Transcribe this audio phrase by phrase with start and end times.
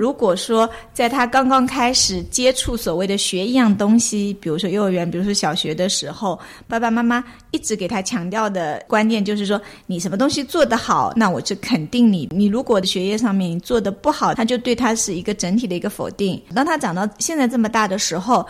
[0.00, 16.42] 如果说在他刚刚开始接触所谓的学一样东西，比如说幼儿园，比如说小学的时候，爸爸妈妈一直给他强调的观念就是说，你什么东西做得好，那我就肯定你；你如果学业上面做的不好，他就对他是一个整体的一个否定。
[16.54, 18.46] 当他长到现在这么大的时候。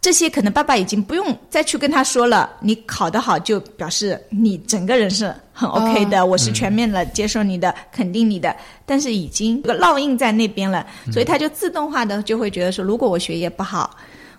[0.00, 13.94] 这些可能爸爸已经不用再去跟他说了，你考得好就表示你整个人是很 OK 的，我是全面的接受你的，肯定你的，但是已经个烙印在那边了，所以他就自动化的就会觉得说，如果我学业不好，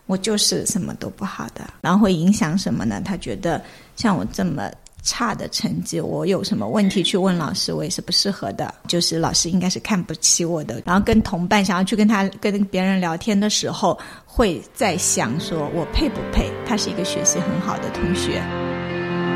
[0.07, 2.99] 我就是什么都不好的，然后会影响什么呢？
[3.05, 3.61] 他觉得
[3.95, 4.69] 像我这么。
[5.03, 8.73] 差的成绩，我有什么问题去问老师，我也是不适合的。
[8.87, 10.81] 就是老师应该是看不起我的。
[10.85, 16.51] 然后跟同伴想要去跟他跟别人聊天的时候，会在想说我配不配？
[16.65, 18.41] 他是一个学习很好的同学。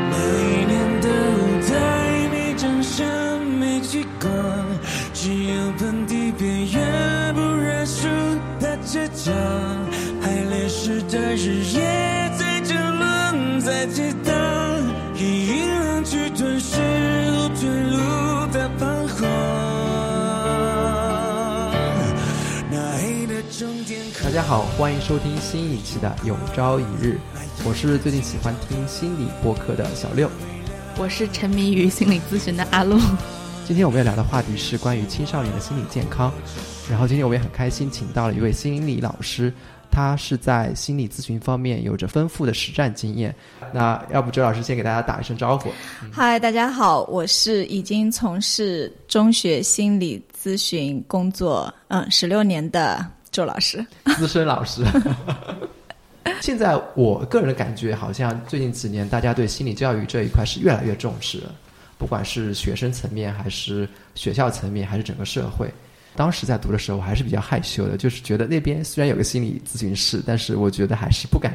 [0.08, 4.30] 每年的舞台没掌声，没聚光，
[5.12, 8.06] 只有盆地边缘不认输
[8.60, 9.34] 的倔强。
[10.22, 14.35] 排练时的日夜在争论，在激荡。
[24.36, 27.18] 家好，欢迎收听新一期的《有朝一日》，
[27.66, 30.30] 我是最近喜欢听心理播客的小六，
[30.98, 32.98] 我是沉迷于心理咨询的阿露。
[33.64, 36.30] 今天我们要聊的话题是关于青少年的心理健康，
[36.90, 39.50] 然后今天我们也很开心，请到了一位心理老师。
[39.90, 43.34] 他是在心理咨询方面有着丰富的实战经验。
[43.72, 45.72] 那要不周老师先给大家打一声招呼。
[46.12, 53.84] 嗨，大家好，我是已经从事中学心理咨询工作嗯十六年的周老师，
[54.16, 54.84] 资深老师。
[56.40, 61.54] 现在我个人的感觉，好像最近几年大家对心理教育这一块是越来越重视了，
[61.98, 65.72] 不管是学生层面，还是学校层面，还是整个社会。
[66.14, 71.52] 当时在读的时候，我还是比较害羞的，就是觉得那边虽然有个心理咨询室，但是我觉得还是不敢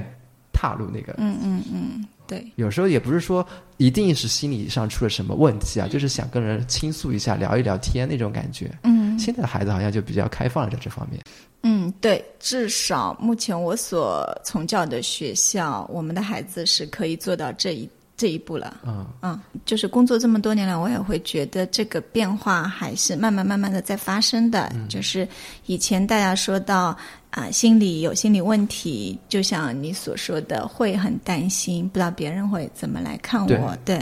[0.54, 1.14] 踏入那个。
[1.18, 2.52] 嗯嗯嗯，对。
[2.56, 8.72] 有时候也不是说一定是心理上出了什么问题啊，就是想跟人倾诉一下、聊一聊天那种感觉。
[8.84, 9.20] 嗯。
[9.20, 11.22] 现在的孩子好像就比较开放了，在这方面。
[11.64, 17.90] 嗯，对，至少目前我所从教的学校，我们的孩子是可以做到这一。
[18.18, 24.72] 这一步了，嗯嗯，就是工作这么多年来，我也会觉得这个变化还是慢慢慢慢的在发生的。
[24.88, 25.28] 就是
[25.66, 26.96] 以前大家说到
[27.32, 33.76] 啊，心理有心理问题，就像你所说的，会很担心，不知道别人会怎么来看我。
[33.84, 33.98] 对，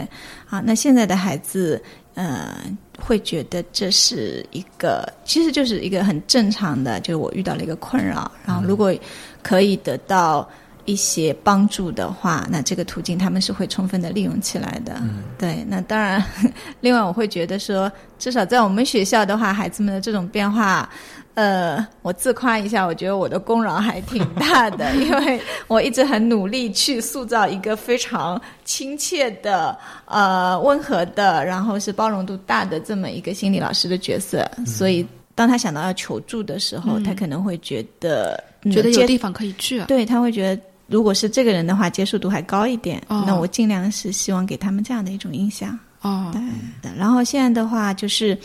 [0.48, 1.82] 啊，那现在的孩子，
[2.14, 2.54] 呃，
[2.98, 8.94] 会觉得这是一个，其实就是一个很正常的，就是我遇到了一个困扰，然后如果
[9.42, 10.48] 可以得到。
[10.86, 14.94] 一些帮助的话，那这个途径他们是会充分的利用起来的。
[15.02, 15.64] 嗯，对。
[15.68, 16.24] 那当然，
[16.80, 20.88] 另外我会觉得说，至少在我们学校的话，孩子们的这种变化，
[21.34, 29.76] 呃，我自夸一下，我觉得我的功劳还挺大的， 因为我一直很努力去塑造一个非常亲切的、
[30.06, 34.50] 呃温和的，然后是包容度大的这么一个心理老师的角色。
[34.66, 40.62] 所以，当他想到要求助的时候，他可能会觉得觉得有地方可以去，啊对他会觉得。
[40.90, 45.78] 如果是这个人的话，接受度还高一点，那我尽量是希望给他们这样的一种印象。
[46.02, 46.90] 哦，对。
[46.98, 48.36] 然后现在的话，就是，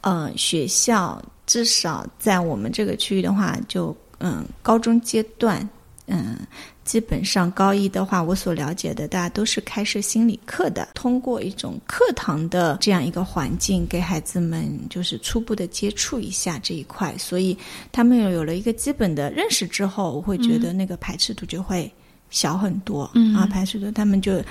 [0.00, 5.68] 呃，学校至少在我们这个区域的话，就嗯，高中阶段，
[6.06, 6.36] 嗯。
[6.88, 17.54] 基本上高一的话，我所了解的，大家都是开设心理课的，通过一种课堂的这样一个环境，给孩子们就是初步的接触一下这一块，所以
[17.92, 21.92] 他们有有了一个基本的认识之后，我会觉得那个排斥度就会
[22.30, 23.10] 小很多。
[23.12, 24.42] 嗯啊，排斥度，他们就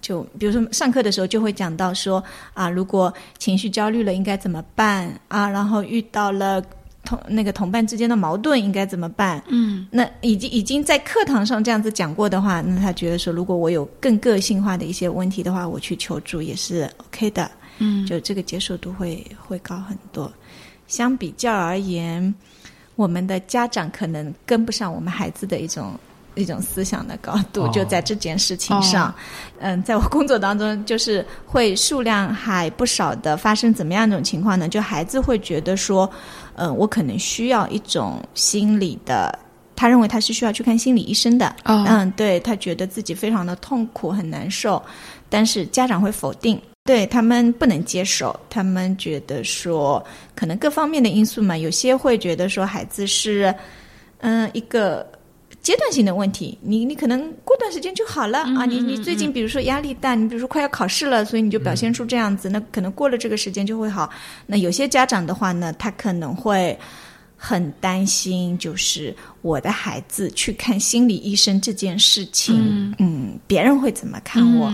[0.00, 2.22] 就比如说上课的时候就会讲到说
[2.54, 6.62] 啊，如果情绪焦虑了应该怎么办啊，然后遇到了。
[7.06, 9.40] 同那个同伴之间的矛盾应该怎么办？
[9.46, 17.48] 嗯，那已经已经在课堂上这样子讲过的话，那他觉得说，如果我有更个性化的一些问题的话，我去求助也是 OK 的。
[17.78, 20.28] 嗯，就这个接受度会会高很多。
[20.88, 22.34] 相比较而言，
[22.96, 25.92] 我们的家长可能跟不上我们孩子的一种
[26.36, 29.12] 一种思想的高度，就在这件事情上。
[29.58, 34.68] 嗯，在我工作当中，就是会数量还不少的发生怎么样一种情况呢？
[34.68, 36.08] 就孩子会觉得说。
[36.58, 39.38] 嗯，我可能需要一种心理的，
[39.74, 41.54] 他认为他是需要去看心理医生的。
[41.64, 44.82] 嗯，对他觉得自己非常的痛苦很难受，
[45.28, 50.02] 但是家长会否定，对他们不能接受，他们觉得说
[50.34, 53.54] 可能各方面的因素嘛，有些会觉得说孩子是
[54.20, 55.06] 嗯一个。
[55.66, 58.64] 阶段性的问题，你你可能过段时间就好了啊！
[58.64, 64.08] 你你最近比如说压力大，你比如说快要考试了，所以你就表现出这样子，那可能过了这个时间就会好。
[64.46, 66.78] 那有些家长的话呢，他可能会
[67.36, 74.72] 很担心，就是我的孩子去看心理医生这件事情，嗯，别人会怎么看我？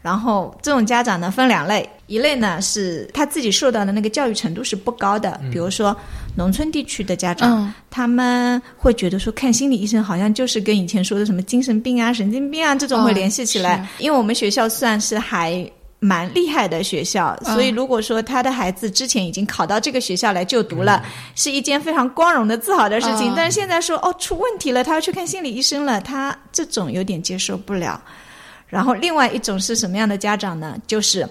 [0.00, 5.94] 然后这种家长呢分两类，一类呢是他自己受到的那个教育程度是不高的，比如说
[6.40, 15.70] 农村地区的家长，他们会觉得说看心理医生好像就是跟以前说的什么精神病啊、神经病啊这种会联系起来，因为我们学校算是还。
[16.02, 21.04] 蛮厉害的学校，所以如果说他的孩子之前已经考到这个学校来就读了，
[21.34, 23.30] 是一件非常光荣的、自豪的事情。
[23.36, 28.02] 但是现在说哦出问题了，他要去看心理医生了，他这种有点接受不了。
[28.66, 30.74] 然后另外一种是什么样的家长呢？
[30.86, 31.28] 就是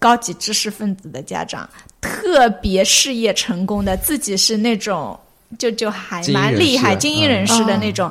[0.00, 5.18] 高级知识分子的家长，特别事业成功的，自己是那种
[5.58, 8.10] 就就还蛮厉害精英人士的那种，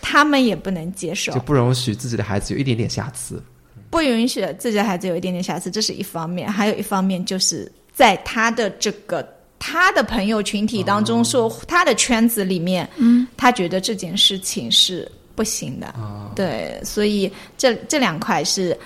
[0.00, 3.42] 他们也不能接受，就不容许自己的孩子有一点点瑕疵。
[3.90, 9.24] 不允许自己的孩子有一点点瑕疵，这是一方面；还有一方面就是在他的这个
[9.58, 15.94] 他的朋友群体当中，说他的圈子里面，嗯，他觉得这件事情是不行的。
[16.34, 18.76] 对，所以这这两块是，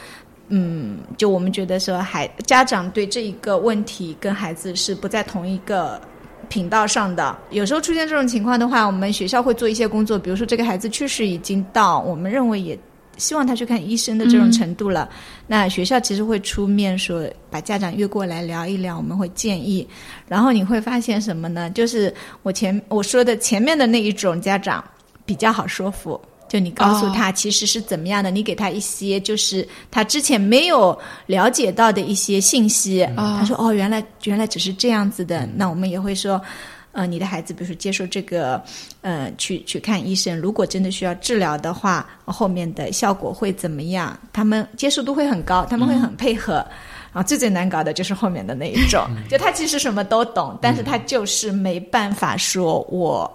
[0.49, 6.01] 嗯，就我们觉得说，孩家长对这一个问题跟孩子是不在同一个
[6.49, 7.37] 频道上的。
[7.51, 12.79] 有时候出现这种情况的话，我们学校会做一些工作，比如说这个孩子确实已经到我们认为也。
[13.17, 15.11] 希望他去看医生的这种程度了，
[15.49, 19.85] 那学校其实会出面说把家长约过来聊一聊，我们会建议。
[20.29, 21.69] 然后你会发现什么呢？
[21.71, 22.15] 就是
[22.45, 24.85] 我前我说的前面的那一种家长
[25.27, 36.41] 比较好说服，就你告诉他其实是怎么样的，你给他一些就是他之前没有了解到的一些信息，他说哦原来原来只是这样子的，那我们也会说。
[36.93, 38.61] 呃，你的孩子，比如说接受这个，
[39.03, 44.19] 呃，去去看医生，如果真的需要治疗的话，后面的效果会怎么样？
[44.33, 46.55] 他们接受度会很高，他们会很配合。
[47.13, 53.31] 然后最最难搞的就是后面的那一种，就他其实什么都懂，但是他就是没办法说我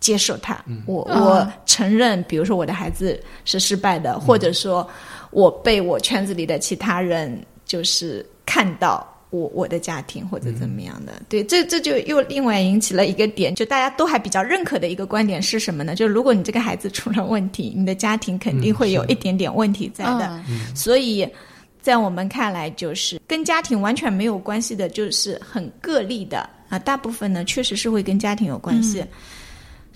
[0.00, 4.88] 接受他，我我承认，比如说我的孩子是失败的，或者说
[5.30, 9.06] 我被我圈子里的其他人就是看到。
[9.30, 15.94] 我我的家庭或者怎么样的，对，这这就又另外引起了一个点，就大家都还比较认可的一个观点是什么呢？
[15.94, 20.42] 就如果你这个孩子出了问题，你的家庭肯定会有一点点问题在的。
[20.74, 21.28] 所以，
[21.82, 26.78] 在我们看来，就是跟家庭完全没有关系的，就是很个例的啊。
[26.78, 29.04] 大部分呢，确实是会跟家庭有关系，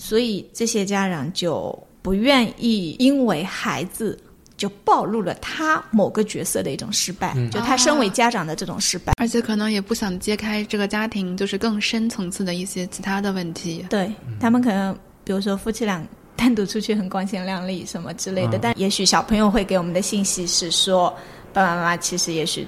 [0.05, 4.19] 所以这些家长就不愿意因为孩子。
[4.55, 13.85] 就暴露了他某个角色的一种失败，就他身为家长的这种失败，而且可能也不想揭开这个家庭就是更深层次的一些其他的问题。
[13.91, 16.07] 对他们可能，比如说夫妻俩
[16.37, 21.13] 单独出去很光鲜亮丽什么之类的，但也许小朋友会给我们的信息是说，
[21.53, 22.65] 爸爸妈妈其实也许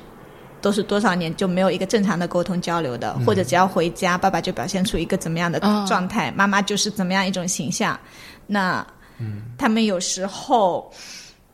[0.64, 8.00] 都是多少年就没有一个正常的沟通交流的，或者只要回家，爸爸就表现出一个怎么样的状态，妈妈就是怎么样一种形象。
[8.46, 8.84] 那，
[9.18, 10.90] 嗯，他们有时候。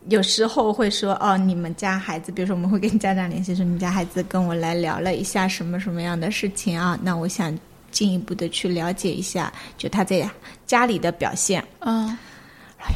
[0.09, 6.99] 有时候会说哦，你们家孩子，比如说我们会跟家长联系，说你们家孩子跟我来聊了一下什么什么样的事情啊？
[7.03, 7.55] 那我想
[7.91, 10.27] 进一步的去了解一下，就他在
[10.67, 11.63] 家里的表现。
[11.81, 12.17] 嗯，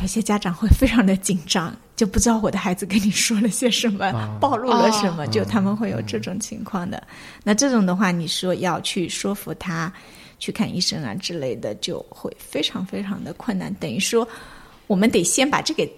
[0.00, 7.02] 有些家长会非常的紧张，就不知道我的孩子跟你说了些什么，暴露了什么，就他们会有这种情况的。
[7.42, 9.92] 那这种的话，你说要去说服他
[10.38, 13.72] 去看医生啊之类的，就会非常非常的困难。
[13.74, 14.26] 等于说，
[14.86, 15.88] 我们得先把这个。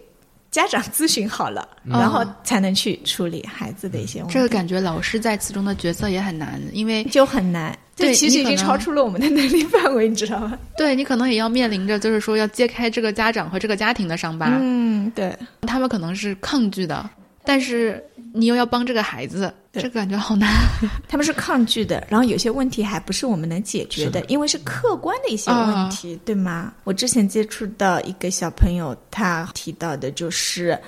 [0.56, 4.32] 家长咨询好了，然后才能去处理孩子的一些问题。
[4.32, 7.78] 这个感觉，老师在其中的角色也很难，因为就很难。
[7.94, 10.58] 对其实已经超出了我们的能力范围，你知道吗？
[10.78, 14.56] 对你可能也要面临着，就是说要揭开这个家长和这个家庭的伤疤。
[14.58, 15.36] 嗯，对，
[15.66, 17.08] 他们可能是抗拒的，
[17.44, 18.02] 但是
[18.36, 19.52] 你又要帮这个孩子。
[19.72, 20.50] 这个感觉好难，
[21.06, 26.72] 他们是抗拒的，然后有些问题还不是我们能解决的，因为是客观的一些问题，对吗？
[26.84, 30.78] 我之前接触到一个小朋友，他提到的就是。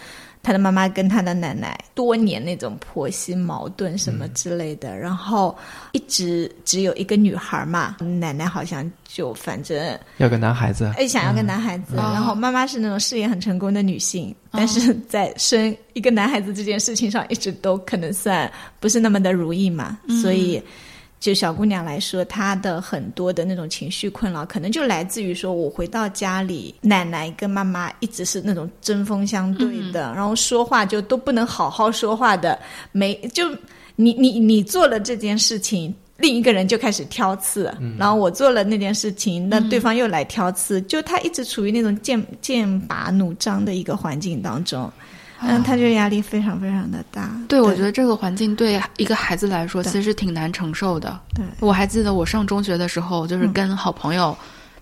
[0.43, 5.57] 他的妈妈跟他的奶奶多年那种婆媳矛盾什么之类的，然后
[5.93, 20.63] 一直只有一个女孩嘛，奶奶好像就反正要个男孩子，哎，想要个男孩子，然后妈妈是那种事业很成功的女性，但是在生一个男孩子这件事情上，一直都可能算不是那么的如意嘛，所以。
[21.21, 32.59] 就小姑娘来说，她的很多的那种情绪困扰，可能就来自于说，我回到家里，奶奶跟妈妈一直是那种针锋相对的，然后说话就都不能好好说话的，
[32.93, 33.51] 没就
[33.97, 44.89] 你你你做了这件事情，另一个人就开始挑刺，然后我做了那件事情，那对方又来挑刺，就她一直处于那种剑剑拔弩张的一个环境当中。
[45.41, 47.31] 嗯，他就压力非常非常的大。
[47.49, 51.19] 对，我觉得这个环境对一个孩子来说其实挺难承受的。
[51.35, 54.37] 对，我还记得我上中学的时候，就是跟好朋友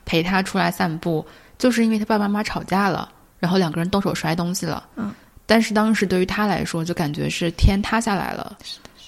[0.04, 1.24] 陪他出来散步，
[1.58, 3.08] 就是因为他爸爸妈妈吵架了，
[3.38, 4.82] 然后两个人动手摔东西了。
[4.96, 5.12] 嗯，
[5.44, 8.56] 但是当时对于他来说，就感觉是天塌下来了，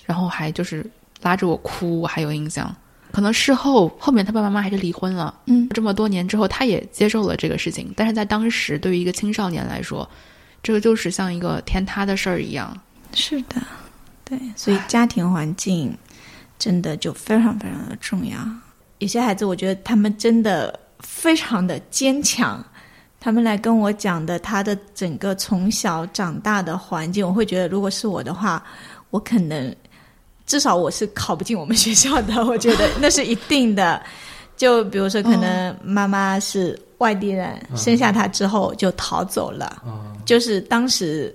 [0.05, 0.85] 然后还就是
[1.23, 2.75] 拉着我哭，我还有印象。
[3.11, 10.09] 可能事后后面他爸爸妈妈还是离婚了，嗯，这么多年之后，他也接受了这个事情，但是在当时对于一个青少年来说，
[10.63, 12.77] 这个就是像一个天塌的事儿一样。
[13.15, 13.57] 是的，
[14.25, 15.97] 对，所以家庭环境
[16.59, 18.37] 真的就非常非常的重要。
[18.99, 22.65] 有些孩子，我觉得他们真的非常的坚强。
[23.21, 28.63] 他们来跟我讲的他的整个从小长大的环境，我会觉得，如果是我的话，
[29.11, 29.75] 我可能
[30.47, 32.45] 至少我是考不进我们学校的。
[32.45, 34.01] 我觉得那是一定的。
[34.57, 39.83] 就比如说，可能妈妈是外地人，生下他之后就逃走了，
[40.29, 41.33] 就是当时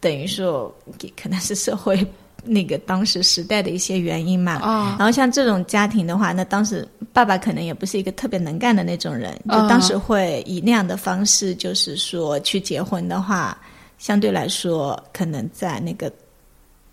[0.00, 0.72] 等于说，
[1.20, 2.06] 可能是社会
[2.44, 4.52] 那个当时时代的一些原因嘛。
[4.52, 13.60] 啊然后像这种家庭的话，那当时爸爸可能也不是一个特别能干的那种人，就当时会以那样的方式，就是说去结婚的话，
[13.98, 16.08] 相对来说，可能在那个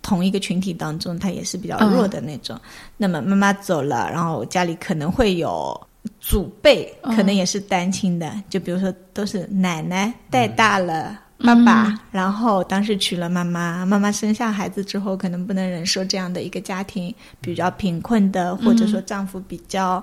[0.01, 2.59] 同一个群体当中，他也是比较弱的那种。
[2.97, 5.79] 那么妈妈走了，然后家里可能会有
[6.19, 11.19] 祖辈，可能也是单亲的，就比如说都是奶奶带大了。
[11.43, 20.01] 爸爸，然后当时娶了妈妈，妈妈生下孩子之后，可能不能忍受这样的一个家庭比较贫困的，或者说丈夫比较，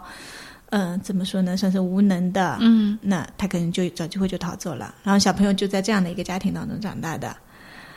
[0.68, 2.98] 嗯、怎么说呢，算是无能的，嗯。
[3.00, 7.28] 那他可能就找机会就逃走了，然后小朋友就在这样的一个家庭当中长大的，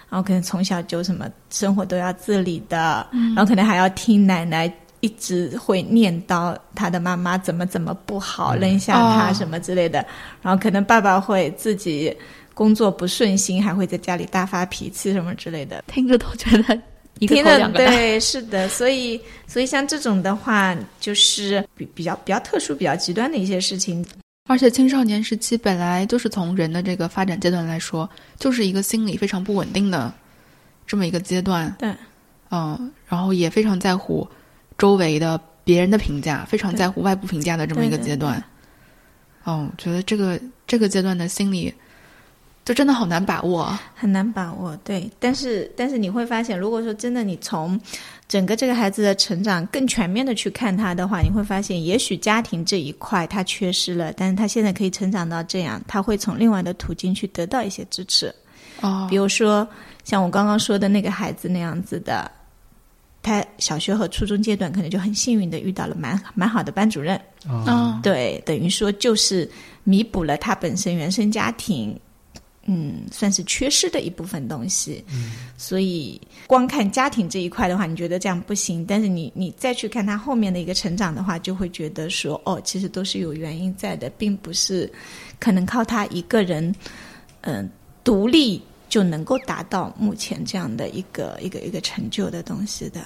[0.09, 4.71] 然后可能从小就什么生活都要自理的，然后可能还要听奶奶
[5.01, 9.33] 一直会念叨他的妈妈怎么怎么不好，扔下他哦。
[9.33, 10.05] 什么之类的，
[10.41, 12.15] 然后可能爸爸会自己
[12.53, 15.83] 工作不顺心，还会在家里大发脾气什么之类的。
[15.87, 16.81] 听着都觉得
[17.19, 17.91] 一个听着头两个大。
[17.91, 24.05] 对，是的，所以所以像这种的话，就是比比较比较特殊、比较极端的一些事情。
[24.49, 30.13] 而且青少年时期本来就是从人的这个发展阶段来说，就是一个心理非常不稳定的
[30.85, 31.73] 这么一个阶段。
[31.79, 31.93] 对，
[32.51, 34.27] 嗯，然后也非常在乎
[34.77, 38.43] 周围的别人的评价，非常在乎外部评价的这么一个阶段。
[39.45, 41.73] 嗯，觉得这个这个阶段的心理，
[42.65, 43.81] 就真的好难把握啊。
[43.93, 45.09] 很难把握，对。
[45.19, 47.79] 但是，但是你会发现，如果说真的你从
[48.27, 58.33] 整个这个孩子的成长更全面的去看他的话，你会发现，也许家庭这一块他缺失了，但是他现在可以成长到这样，他会从另外的途径去得到一些支持。
[58.81, 59.67] 哦比如说，
[60.03, 62.29] 像我刚刚说的那个孩子那样子的，
[63.21, 67.15] 他小学和初中阶段可能就很幸运的遇到了蛮蛮好的班主任，
[67.47, 69.49] 啊嗯，对，等于说就是
[69.83, 71.97] 弥补了他本身原生家庭，
[72.65, 75.03] 嗯，算是缺失的一部分东西。
[75.11, 84.91] 嗯，所以光看家庭这一块的话，你觉得这样不行，但是你你再去看他后面的一个成长的话，就会觉得说，哦，其实都是有原因在的，并不是
[85.39, 86.73] 可能靠他一个人，
[87.41, 87.69] 嗯、
[88.03, 93.01] 独立就能够达到目前这样的一个一个一个成就的东西的。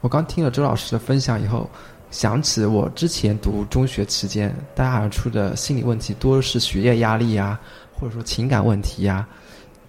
[0.00, 1.68] 我刚听了周老师的分享以后，
[2.10, 7.58] 想起我之前读中学期间，大家好像出的心理问题多是学业压力呀，
[7.98, 9.26] 或者说情感问题呀。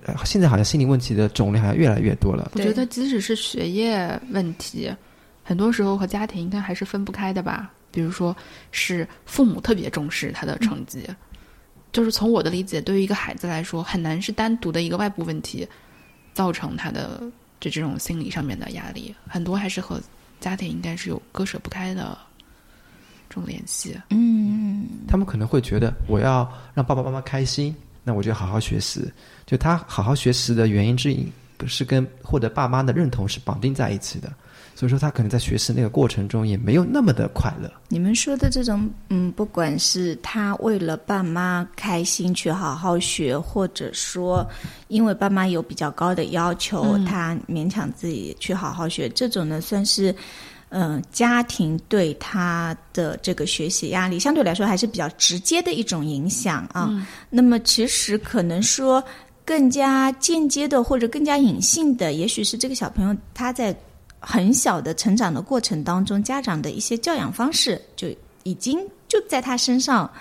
[0.06, 2.52] 呃，现在好像心理问题的种类好像越来越多了。
[2.54, 4.90] 我觉得即使是学业问题，
[5.44, 7.72] 很多时候和家庭应该还是分不开的吧。
[7.92, 8.36] 比如说
[8.72, 11.06] 是父母特别重视他的成绩，
[11.92, 15.68] 就是从我的理解，对于一个孩子来说，很难是单独的一个外部问题
[16.34, 17.22] 造成他的
[17.60, 20.00] 就这种心理上面的压力，很多还是和
[20.40, 22.18] 家庭应该是有割舍不开的
[23.28, 24.00] 这种联系。
[24.12, 29.02] 嗯，他们可能会觉得，我要让爸爸妈妈开心，那我就好好学习。
[29.46, 31.28] 就他好好学习的原因之一，
[31.58, 34.32] 不是跟获得爸妈的认同是绑定在一起的。
[34.76, 37.70] 所以说，他可能在学习那个过程中也没有那么的快乐。
[37.90, 44.48] 你们说的这种，嗯，不管是他为了爸妈开心去好好学，或者说
[44.88, 50.16] 因为爸妈有比较高的要求，他勉强自己去好好学，这种呢，算是
[50.70, 57.08] 嗯、呃家庭对他的这个学习压力相对来说还是比较直接的一种影响啊。
[57.30, 59.04] 那么其实可能说
[59.46, 63.76] 更加间接的或者更加隐性的，也许是这个小朋友他在
[64.20, 68.08] 很小的成长的过程当中，家长的一些教养方式就
[68.44, 70.12] 已经就在他身上，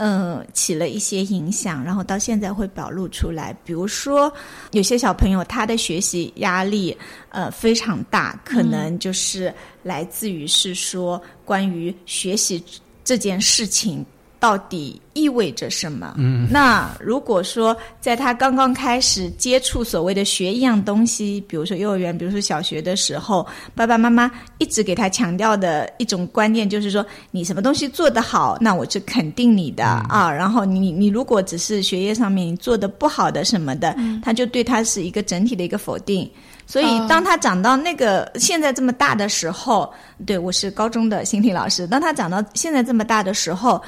[0.00, 3.52] 嗯，起了一些影响，然后到现在会表露出来。
[3.64, 4.32] 比如说，
[4.70, 6.96] 有些小朋友他的学习压力
[7.30, 9.52] 呃非常大，可能就是
[9.82, 12.62] 来自于是说关于学习
[13.02, 14.06] 这件事情。
[14.40, 16.14] 到底意味着什么？
[16.16, 30.30] 嗯，那如果说在他刚刚开始接触所谓的学一样东西，比如说幼儿园，比如说小学的时候，爸爸妈妈一直给他强调的一种观念就是说，你什么东西做得好，那我就肯定你的啊。
[30.30, 36.30] 然后你你如果只是学业上面你做的不好的什么的，他就对他是一个整体的一个否定。
[36.64, 39.90] 所以，当他长到那个现在这么大的时候，
[40.26, 41.86] 对我是高中的心理老师。
[41.86, 43.82] 当他长到现在这么大的时候，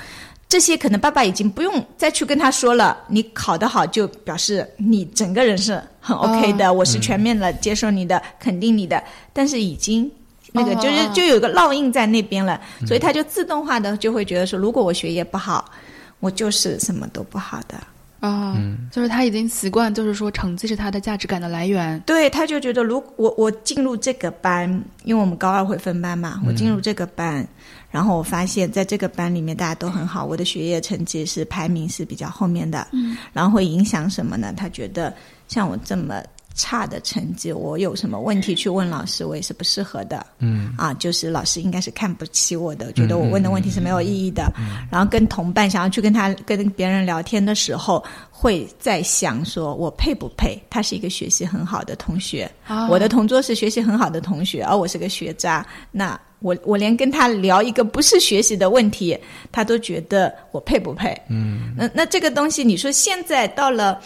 [0.51, 2.99] 这些可能爸爸已经不用再去跟他说了。
[3.07, 9.01] 你考得好，就表示你整个人是很 OK 的，我是全面的接受你的，肯定你的。
[9.33, 10.11] 但是已经
[10.51, 15.71] 那个就是就有个烙印在那边了，所以他就自动化的就会觉得说，如果我学业不好，
[16.19, 17.81] 我就是什么都不好的。
[18.19, 18.55] 啊，
[18.91, 21.99] 就是他已经习惯，就是说成绩是他的价值感的来源。
[22.01, 24.69] 对，他就觉得，如我我进入这个班，
[25.05, 27.47] 因为我们高二会分班嘛，我进入这个班，
[27.91, 34.53] 然后我发现在这个班里面大家都很好，我的学业成绩是排名是比较后面的，嗯，然后会影响什么呢？
[34.57, 35.15] 他觉得
[35.49, 36.23] 像我这么。
[36.55, 40.27] 差的成绩，我有什么问题去问老师，我也是不适合的。
[40.39, 44.53] 嗯，啊，就是老师应该是看不起我的，觉得我问的问题是没有意义的。
[44.59, 50.61] 嗯然后跟同伴想要去跟他跟别人聊天的时候，会在想说我配不配？
[50.69, 52.51] 他是一个学习很好的同学，
[52.91, 55.65] 我的同桌是学习很好的同学，而我是个学渣。
[55.91, 59.17] 那我我连跟他聊一个不是学习的问题，
[59.53, 61.17] 他都觉得我配不配？
[61.29, 64.01] 嗯，那那这个东西，你说现在到了。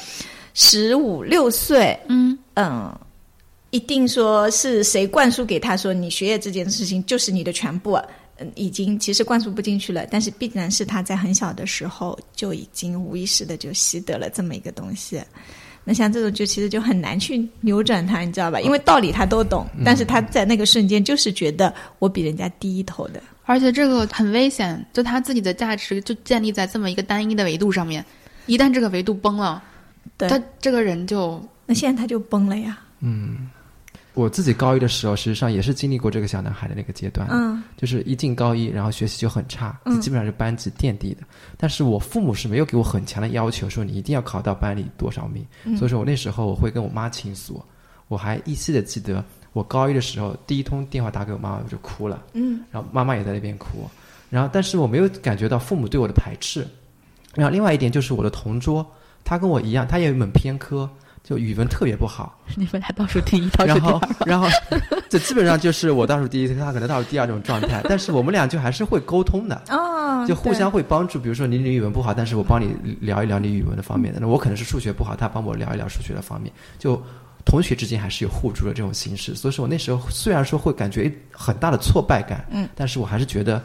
[0.54, 2.96] 十五六岁，嗯嗯，
[3.70, 7.94] 一定说是谁灌输给他说你学业这件事情就是你的全部，
[8.38, 15.20] 嗯，已经其实灌输不进去了，但是必然是他在很小的时候就已经无意识的就习得了这么一个东西。
[15.86, 18.60] 那像这种就其实就很难去扭转他，你知道吧？
[18.60, 28.02] 因为道理他都懂，但是他在那个瞬间就是觉得我比人家低一头的，而且这个很危险，就他自己的价值就建立在这么一个单一的维度上面，
[28.46, 29.62] 一旦这个维度崩了。
[30.18, 32.78] 他这个人就那现在他就崩了呀。
[33.00, 33.50] 嗯，
[34.14, 37.26] 我自己高一的时候，实际上也是经历过这个小男孩的那个阶段。
[37.30, 41.22] 嗯，就是一进高一，然后学习就很差，基本上是班级垫底的。
[41.56, 45.44] 但是我父母是没有给我很强的要求，说你一定要考到班里多少名。
[45.76, 47.62] 所以说我那时候我会跟我妈倾诉。
[48.08, 52.22] 我还依稀的记得，我高一的时候第一通电话打给我妈妈，我就哭了。
[52.34, 53.88] 嗯，然后妈妈也在那边哭。
[54.30, 56.66] 然后，但是我没有感觉到父母对我的排斥。
[57.34, 58.86] 然后，另外一点就是我的同桌。
[59.24, 60.88] 他跟我一样，他也有一门偏科，
[61.22, 62.38] 就语文特别不好。
[62.54, 64.00] 你们俩倒数第一，倒数第二。
[64.26, 64.46] 然后，
[65.08, 67.80] 这 基本上就是我倒数第一，他可能倒数第二这种状态。
[67.88, 71.18] 但是我们俩就还是会沟通的，哦，就互相会帮助。
[71.18, 74.20] 比如说你你语文不好，但是我帮你聊一聊你语文的方面的。
[74.20, 76.52] 那我可能是数学不好，他帮我聊一聊数学的方面。
[76.78, 77.02] 就
[77.46, 79.34] 同学之间还是有互助的这种形式。
[79.34, 83.62] 所以说我那时候虽然说会感觉很大的挫败感，嗯，但是我还是觉得。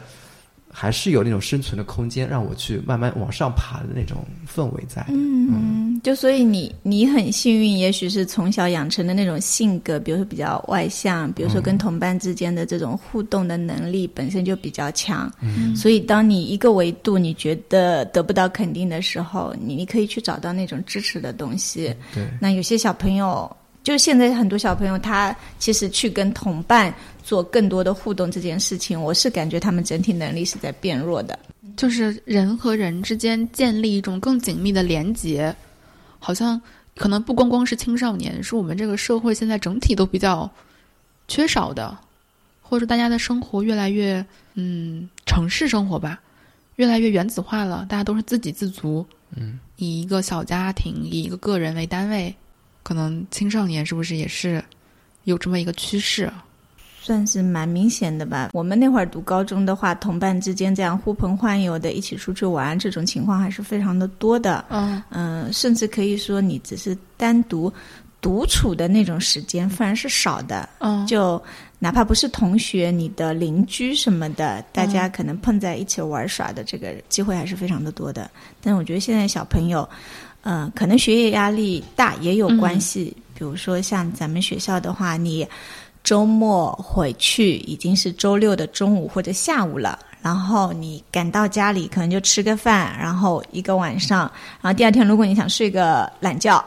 [0.72, 5.04] 还是有那种生存的空间，让我去慢慢往上爬的那种氛围在。
[5.08, 15.30] 嗯嗯，就所以你你很幸运，也许是从小养成的那种性格，比如说比较外向，比如说跟同伴之间的这种互动的能力本身就比较强。
[15.40, 21.92] 嗯，所以当你一个维度你觉得得不到肯定的时候，你你可以去找到那种支持的东西。
[22.14, 23.50] 对，那有些小朋友。
[23.82, 31.38] 就现在很多小朋友，他其实去跟同伴做更多的互动这件事情，我是感觉他们整体能力是在变弱的。
[31.76, 35.54] 就是人和人之间建立一种更紧密的连结，
[36.18, 36.60] 好像
[36.96, 40.50] 可能不光光是青少年，是我们这个社会现在整体都比较
[41.28, 41.96] 缺少的，
[42.60, 46.20] 或者说大家的生活越来越嗯城市生活吧，
[46.76, 49.06] 越来越原子化了，大家都是自给自足，
[49.36, 52.34] 嗯，以一个小家庭以一个个人为单位。
[52.82, 54.62] 可能青少年是不是也是
[55.24, 56.30] 有这么一个趋势？
[57.02, 58.50] 算是蛮明显的吧。
[58.52, 64.64] 我们那会儿读高中的话，同伴之间这样呼朋唤友的，一起出去玩，这种情况还是非常的多的。
[64.68, 67.72] 嗯嗯，甚至可以说，你只是单独
[68.20, 70.68] 独处的那种时间，反而是少的。
[70.78, 71.42] 嗯，就
[71.78, 78.30] 哪怕不是同学，你的邻居什么的，大家可能碰在一起玩耍的这个机会还是非常的多的。
[78.60, 79.88] 但我觉得现在小朋友。
[80.42, 83.14] 嗯，可能学业压力大也有关系。
[83.34, 85.46] 比如说像咱们学校的话，你
[86.02, 94.20] 周末回去已经是周六的中午或者下午了，然后你赶到家里可能就吃个饭，然后一个晚上，
[94.60, 96.64] 然后第二天如果你想睡个懒觉，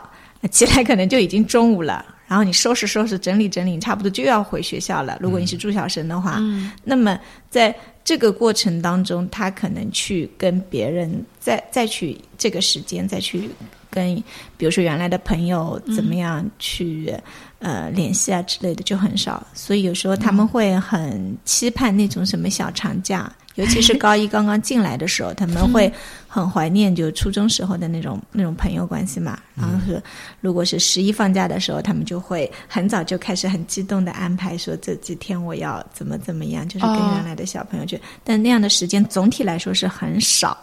[0.52, 2.06] 起来可能就已经中午了。
[2.26, 5.18] 然后你收拾收拾、整理整理，差不多就要回学校了。
[5.22, 6.40] 如果你是住校生的话，
[6.84, 7.20] 那么
[7.50, 7.76] 在。
[8.06, 13.50] 这个过程当中，他可能去跟别人再再去这个时间再去
[13.90, 14.14] 跟，
[14.58, 17.16] 比如说原来的朋友怎么样去
[17.64, 25.92] 呃联系啊之类的就很少，所以有时候他们会很期盼那种什么小长假， 尤其是高一刚刚进来的时候，他们会
[26.28, 29.40] 很怀念就初中时候的那种那种朋友关系嘛。
[29.56, 30.04] 然后是
[30.42, 37.98] 如果是十一放假的时候，他们就会很早就开始很激动的安排说这几天我要怎么怎么样，就是跟原来的小朋友去。
[38.26, 40.58] 但那样的时间总体来说是很少，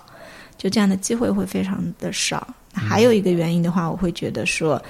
[0.58, 2.46] 就这样的机会会非常的少。
[2.74, 4.80] 还有一个原因的话，我会觉得说。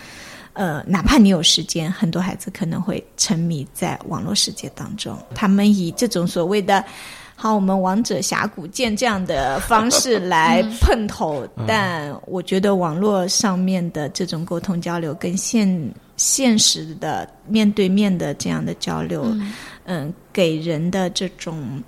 [0.61, 5.17] 呃，哪怕你有时间，很多孩子可能会沉迷在网络世界当中。
[5.35, 6.85] 他们以这种所谓的
[7.35, 15.67] “好，我们王者峡谷见”这样的方式 来碰头， 但我觉得网络上面的这种沟通交流，跟现
[16.19, 19.35] 现实的面对面的这样的交流，
[19.85, 21.83] 嗯，给人的这种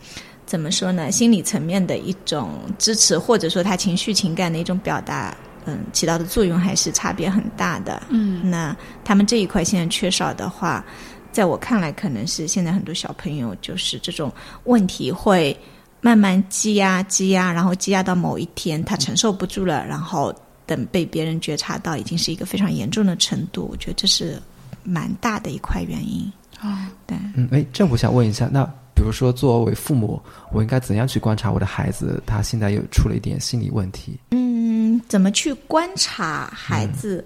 [0.47, 1.13] 怎么说呢？
[1.13, 5.37] 心理层面的一种支持，或者说他情绪情感的一种表达。
[5.64, 8.03] 嗯，起到的作用还是差别很大的。
[8.09, 10.85] 嗯，那他们这一块现在缺少的话，
[11.31, 14.33] 在我看来，可能是现在很多小朋友就是这种
[14.64, 15.57] 问题会
[16.01, 20.35] 慢慢积压、积压，然后积压到某一天他承受不住了，然后
[20.66, 23.68] 等被别人觉察到，已经是一个非常严重的程度。
[23.70, 24.40] 我觉得这是
[24.83, 26.31] 蛮大的一块原因。
[26.61, 26.68] 哦，
[27.07, 30.21] 对，嗯，哎，这我想问一下，那比如说作为父母，
[30.53, 32.23] 我应该怎样去观察我的孩子？
[32.27, 34.19] 他现在又出了一点心理问题？
[34.31, 34.53] 嗯。
[34.75, 37.25] 嗯，怎么去观察孩子？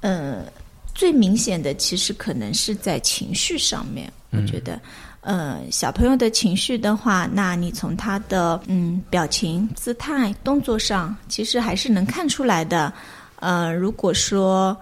[0.00, 0.44] 呃，
[0.94, 4.12] 最明显的其实可能是在情绪上面。
[4.30, 4.80] 我觉得，
[5.20, 12.92] 呃，小朋友的情绪的话，那你从他的嗯表情、姿态、动作上，其实还是能看出来的。
[13.36, 14.76] 呃，如果说，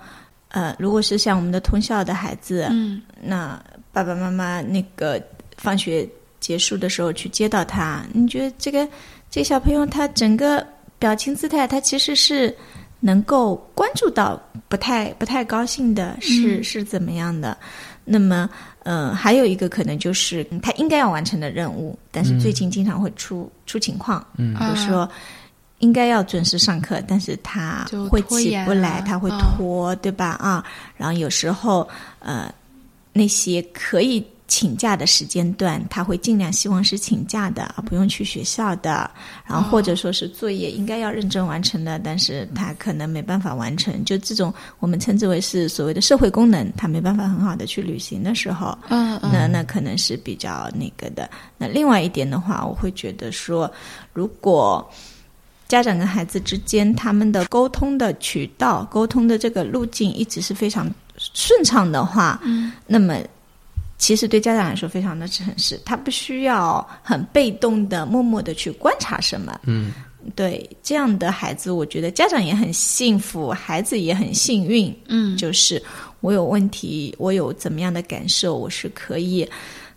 [0.49, 3.63] 呃，如果是像我们的通校的孩子，嗯，那
[3.93, 5.23] 爸爸妈妈那个
[5.59, 6.09] 放学
[6.41, 8.89] 结束的时候去接到他，你觉得这个
[9.31, 10.67] 这个小朋友他整个。
[10.99, 12.57] 表情姿态，他其实是
[13.01, 17.55] 能够关注到不太不太高兴的是是怎么样的。
[18.03, 18.49] 那么，
[18.83, 25.07] 呃，还有一个可能就是他应该要完成的任务，但是最近经常会出出情况，嗯，比如说
[25.81, 30.29] 应该要准时上课，但是他会起不来，他会拖，对吧？
[30.41, 30.65] 啊，
[30.97, 31.87] 然后有时候
[32.21, 32.51] 呃，
[33.13, 34.27] 那些可以。
[34.49, 39.11] 请假的时间段，他会尽量希望是请假的，而不用去学校的。
[39.45, 44.05] 然后或者说是作业应该要认真完成的，但是他可能没办法完成。
[44.05, 51.29] 就这种我们称之为是所谓的社会功能，他没办法很好的去履行的时候，嗯嗯，那那可能是比较那个的。
[51.59, 53.71] 那另外一点的话，我会觉得说，
[54.13, 54.89] 如果
[55.67, 63.19] 家长跟孩子之间他们的沟通的渠道、沟通的这个路径一直是非常顺畅的话，嗯，那么。
[63.99, 69.61] 其实对家长来说非常的诚实，他不需要很被动的、默默的去观察什么。
[69.65, 69.93] 嗯，
[70.35, 74.95] 对这样的孩子，我觉得家长也很幸福，孩子也很幸运。
[75.09, 75.83] 嗯，就是
[76.21, 79.49] 我有问题，我有怎么样的感受，我是可以。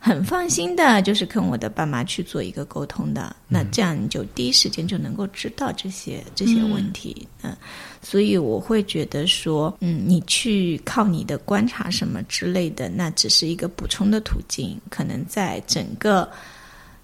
[0.01, 7.55] 很放心的，就是跟我的爸妈去做一个沟通的，那这样你就第一时间就能够知道这些这些问题，嗯，
[8.01, 16.27] 所以我会觉得说，嗯，你去靠你的观察什么之类的，那只是一个补充的途径，可能在整个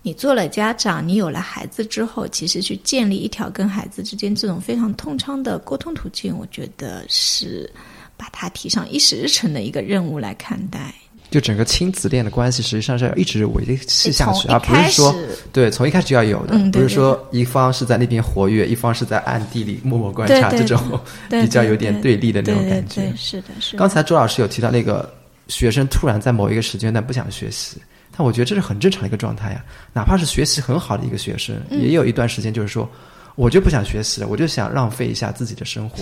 [0.02, 7.70] 你做了家长，你有了孩子之后，其实去建立一条跟孩子之间这种非常通畅的沟通途径，我觉得是
[8.16, 10.96] 把它提上议事日程的一个任务来看待。
[11.36, 15.14] 就整个亲子恋的关系，实际上是要一直维系下去，而不是说
[15.52, 23.14] 对从一开始就要有的，不是说一方是在那边活跃，一方是在暗地里默默观察，这种 比较有点对立的那种感觉。
[23.18, 23.76] 是的，是。
[23.76, 25.14] 刚才周老师有提到那个
[25.50, 27.82] 学生突然在某一个时间段不想学习，
[28.16, 29.62] 但我觉得这是很正常的一个状态呀。
[29.92, 32.90] 哪怕是学习很好的一个学生，也有一段时间就是说，
[33.36, 35.98] 我就不想学习了，我就想浪费一下自己的生活，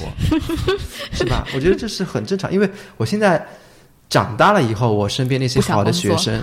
[1.11, 1.47] 是吧？
[1.55, 3.43] 我觉得这是很正常，因为我现在。
[4.13, 6.39] 长大了以后，我身边那些好的学生、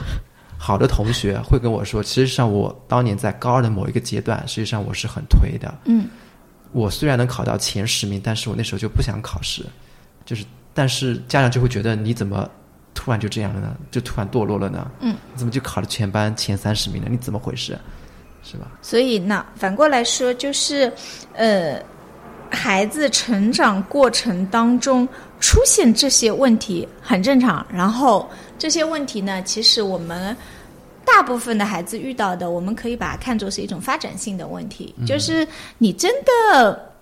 [0.59, 5.73] 好的同学会跟我说，其实上我当年在高二的某一个阶段，实际上我是很颓的。
[5.85, 6.09] 嗯，
[6.73, 9.65] 我虽然能考到前十名，但是我那时候就不想考试，
[10.25, 12.51] 就是，但是家长就会觉得你怎么
[12.93, 13.77] 突然就这样了呢？
[13.93, 14.91] 就突然堕落了呢？
[14.99, 17.09] 嗯，你怎么就考了全班前三十名了？
[17.09, 17.79] 你怎么回事？
[18.43, 18.67] 是吧？
[18.83, 20.93] 所以那反过来说，就是
[21.35, 21.81] 呃。
[22.53, 25.09] 孩子成长过程当中
[25.41, 30.37] 出现这些问题很正常，然后这些问题呢，其实我们
[31.05, 35.49] 大部分的孩子遇到的，我们可以把它看作是一种发展性的问题，就是
[35.79, 36.93] 你真的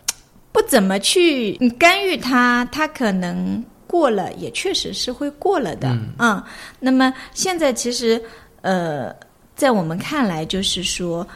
[0.53, 5.89] 不怎么去干预他，他可能过了，也确实是会过了的。
[6.19, 6.43] 嗯，
[6.79, 8.23] 那么现在其实
[8.63, 9.15] 呃，
[9.57, 11.27] 在我们看来，就是说。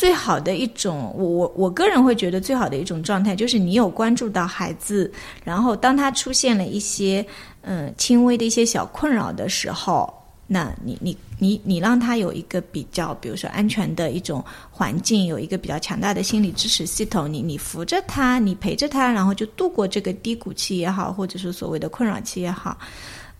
[0.00, 5.12] 最好的一种，我我我个人会觉得最好的一种状态，就是你有关注到孩子，
[5.44, 7.22] 然后当他出现了一些
[7.60, 10.10] 嗯轻微的一些小困扰的时候，
[10.46, 22.78] 那你你你你让他有一个比较，比如说安全的一种环境，有一个比较强大的心理支持系统，你你扶着他，你陪着他，然后就度过这个低谷期也好，或者是所谓的困扰期也好，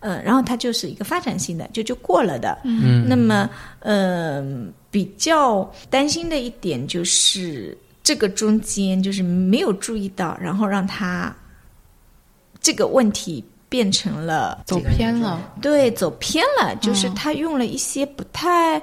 [0.01, 2.55] 嗯，然后他就是一个发展性的，就就过了的。
[2.65, 4.45] 嗯那么，呃，
[4.91, 11.33] 比较担心的一点就是这个中间就是没有注意到，然后让他
[12.59, 18.77] 这个问题变成了走偏了，对，走偏了，就是他用了一些不太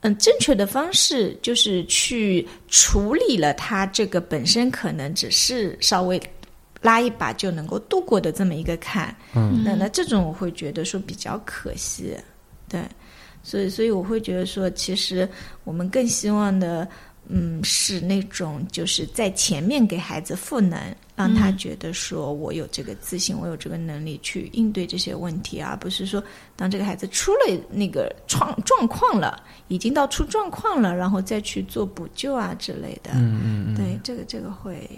[0.00, 6.20] 嗯正确的方式，就是去处理了他这个本身可能只是稍微
[6.80, 9.14] 拉一把就能够度过的这么一个坎。
[9.34, 9.62] 嗯。
[9.64, 12.16] 那那这种我会觉得说比较可惜，
[12.68, 12.82] 对，
[13.42, 15.28] 所以所以我会觉得说，其实
[15.64, 16.88] 我们更希望的。
[17.28, 20.76] 嗯，是那种就是在前面给孩子赋能，
[21.14, 26.22] 让他觉得说我有这个自信，我有这个能力去应对这些问题，而不是说
[26.56, 33.12] 当这个孩子出了那个状状况了，已经到出状况了，然后再去做补救啊之类的。
[33.14, 34.90] 嗯嗯嗯，对，这个这个会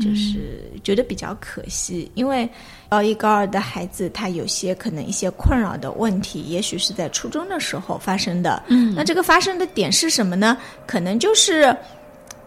[0.00, 2.48] 就是觉得比较可惜，因为
[2.88, 8.62] 高一高二的孩子，他有些可能一些困扰的问题，也许是在初中的时候发生的。
[8.68, 10.56] 嗯那这个发生的点是什么呢？
[10.86, 11.76] 可能就是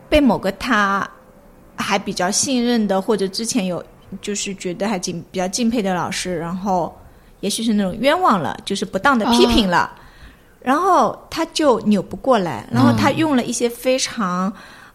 [0.10, 1.10] 被某个他
[1.76, 3.84] 还比较信任的，或者之前有
[4.22, 6.94] 就是觉得还敬比较敬佩的老师，然后
[7.42, 9.94] 也许是那种冤枉了，就是不当的批评了，
[10.62, 14.52] 然后他就扭不过来，然后他用了一些非常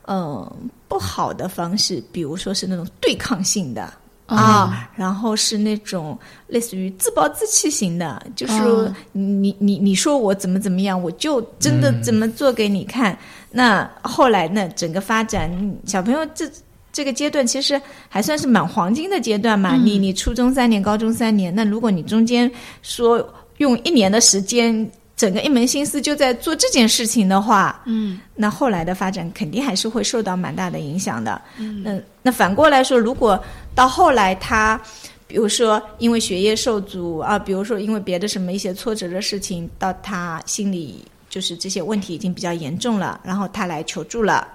[0.07, 0.57] 嗯、呃
[0.93, 3.91] 不好的方式，比如说是那种对抗性的。
[4.27, 13.19] 啊，然后是那种类似于自暴自弃型的，就是你你你说我怎么怎么样，我就真的怎么做给你看。
[13.51, 16.51] 那后来呢，整个发展，嗯小朋友这
[16.93, 17.79] 这个阶段其实
[18.09, 19.77] 还算是蛮黄金的阶段嘛。
[19.77, 22.51] 你你初中三年，高中三年，那如果你中间
[22.81, 23.23] 说
[23.59, 24.91] 用一年的时间，
[25.23, 31.41] 整个一门心思就在做这件事情的话，嗯那后来的发展肯定还是会受到蛮大的影响的。
[31.59, 33.41] 嗯，那那反过来说，如果
[33.73, 34.81] 到后来他，
[35.29, 44.49] 比如说因为学业受阻啊，比如说因为别的什么一些挫折的事情，到他心里就是这些问题已经比较严重了，然后他来求助了。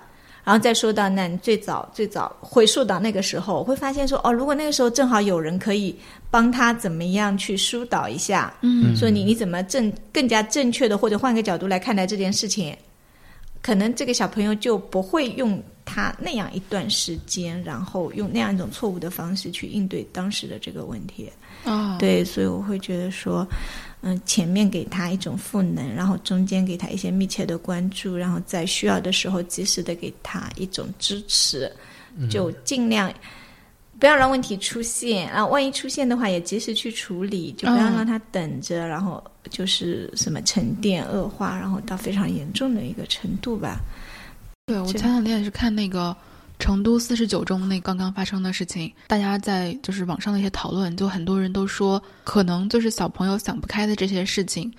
[0.47, 5.93] 然后再说到，那你最早最早回溯到那个时候，我会发现说，哦，如果那个时候正好有人可以
[6.31, 12.73] 帮他怎么样去疏导一下，嗯说你你怎么正更加正确的，或者换个角度来看待这件事情，
[13.61, 21.29] 可能这个小朋友就不会用他那样一段时间，然后用那样一种错误的方式去应对当时的这个问题。
[21.65, 23.45] 啊，对，所以我会觉得说，
[24.01, 31.71] 嗯，前面给他一种赋能，然后中间给他一些密切的关注，然后在需要的时候及时的给他一种支持，
[32.29, 33.13] 就尽量。
[33.99, 43.79] 不要让问题出现，然后万一出现的话，也及时去处理，就不要嗯让他等着，然后就是什么沉淀恶化，然后到非常严重的一个程度吧。
[44.67, 46.15] 对我这前两天也是看那个
[46.59, 54.71] 成都四十九中那刚刚发生的事情，大家在就是网上的一些讨论，就很多人都说，可能就是小朋友想不开的这些事情，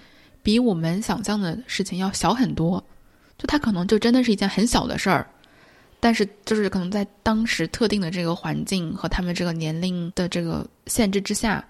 [0.42, 2.82] 比我们想象的事情要小很多，
[3.38, 5.26] 就他可能就真的是一件很小的事儿。
[6.00, 11.64] 但是，就是可能在当时特定的这个环境和他们这个年龄的这个限制之下，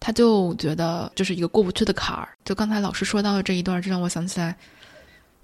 [0.00, 2.28] 他就觉得就是一个过不去的坎儿。
[2.46, 4.56] 就刚才老师说到的这一段，就让我想起来，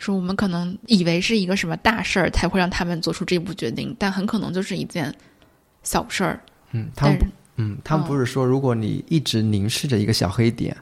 [0.00, 5.14] 说我们可能以为是一个什么大事儿才会让他们做出这步决定，但很可能就是一件
[5.82, 6.40] 小事儿。
[6.72, 7.18] 嗯，他们
[7.56, 10.74] 嗯，他们不是说，如果你一直凝视着一个小黑点，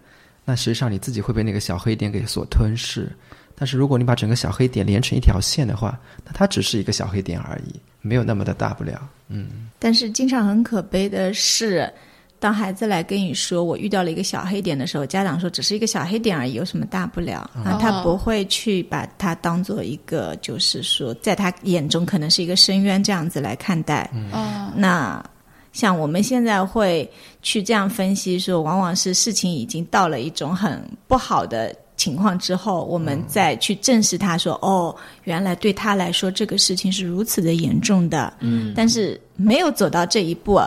[0.45, 3.11] 那实际上你自己会被那个小黑点给所吞噬。
[3.57, 9.11] 但是如果你把整个小黑点连成一条线的话，那它只是一个小黑点而已，没有那么的大不了。
[9.29, 11.93] 嗯但是经常很可悲的是，
[12.41, 17.39] 当孩子来跟你说我遇到了一个小黑点的时候，家长说只是一个小黑点而已，有什么大不了？
[17.65, 24.09] 啊，他不会去把它当做一个，就是说在他眼中可能是一个深渊这样子来看待。
[24.33, 25.25] 哦，那
[25.73, 27.09] 像我们现在会
[27.43, 38.33] 去这样分析说，往往是事情已经到了一种很不好的情况之后，我们再去正视他，说哦，原来对他来说这个事情是如此的严重的。
[38.39, 40.61] 嗯，但是没有走到这一步，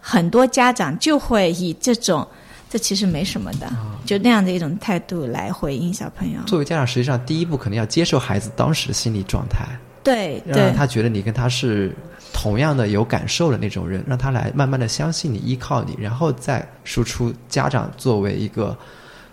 [0.00, 2.26] 很多家长就会以这种
[2.68, 3.70] 这其实没什么的，
[4.06, 6.40] 就那样的一种态度来回应小朋友。
[6.46, 9.66] 作为家长，实际上第一步肯定要接受孩子当时的心理状态，
[10.02, 11.92] 对对让他觉得你跟他是
[12.32, 18.76] 同样的有感受的那种人，让他来慢慢的相信你、依靠你，然后再输出家长作为一个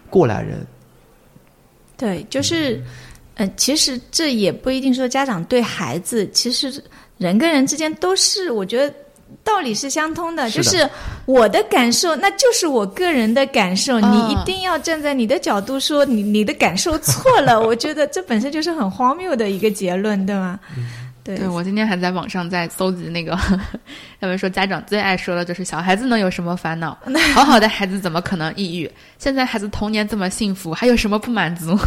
[0.10, 0.66] 过来人。
[1.96, 2.84] 对，就是，
[3.36, 6.84] 嗯、其实这也不一定说家长对孩子，其实
[7.18, 8.94] 人跟人之间都是，我觉得
[9.44, 10.88] 道理是相通的，就是
[11.26, 20.60] 我的感受，那就是我个人的感受，嗯你一定要站在你的角度说你你的感受错了， 我觉得这本身就是很荒谬的一个结论，对吗？
[21.24, 23.38] 对对我今天还在网上在搜集那个，
[24.22, 26.98] 他们说家长最爱说的就是小孩子能有什么烦恼？
[27.36, 28.90] 好好的孩子怎么可能抑郁？
[29.20, 31.78] 现在孩子童年这么幸福，还有什么不满足？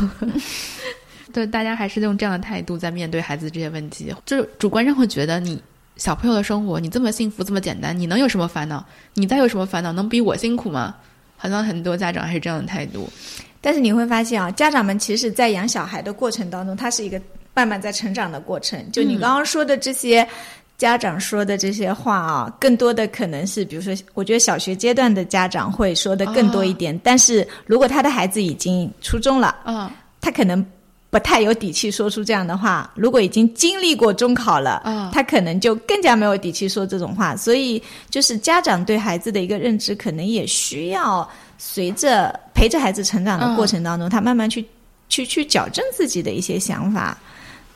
[1.33, 5.63] 对，大家还是用这样的态度在面对孩子这些问题，就是主观上会觉得你
[6.01, 8.83] 小朋友的生活你这么幸福这么简单，你能有什么烦恼？
[9.15, 10.97] 你再有什么烦恼能比我辛苦吗？
[11.37, 13.07] 好像很多家长还是这样的态度。
[13.61, 17.21] 但是你会发现啊，家长们其实在养小孩的过程当中，他是一个
[17.53, 18.91] 慢慢在成长的过程。
[18.91, 20.27] 就你嗯刚刚说的这些。
[20.79, 26.99] 家长说的这些话啊，更多的可能是，比如说，我觉得小学阶段的家长会说的更多一点。
[27.05, 29.91] 但是如果他的孩子已经初中了，嗯
[30.23, 30.65] 他可能
[31.11, 32.91] 不太有底气说出这样的话。
[32.95, 37.37] 如果已经经历过中考了，嗯他可能就更加没有底气说这种话。
[37.37, 44.65] 所以，就是家长对孩子的一个认知，可能也需要随着陪着孩子成长的过程当中，他慢慢去
[45.09, 47.19] 去去矫正自己的一些想法。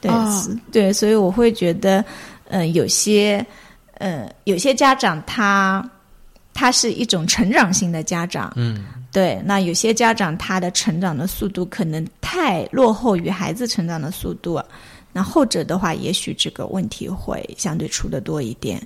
[0.00, 2.04] 对，哦对，所以我会觉得，
[2.48, 3.44] 呃，有些，
[3.94, 5.82] 呃，有些家长他
[6.52, 14.60] 他是一种成长型的家长，嗯，对，那有些家长他的成长的速度可能太落后于孩子成长的速度，
[15.12, 18.84] 那后者的话，也许这个问题会相对出的多一点。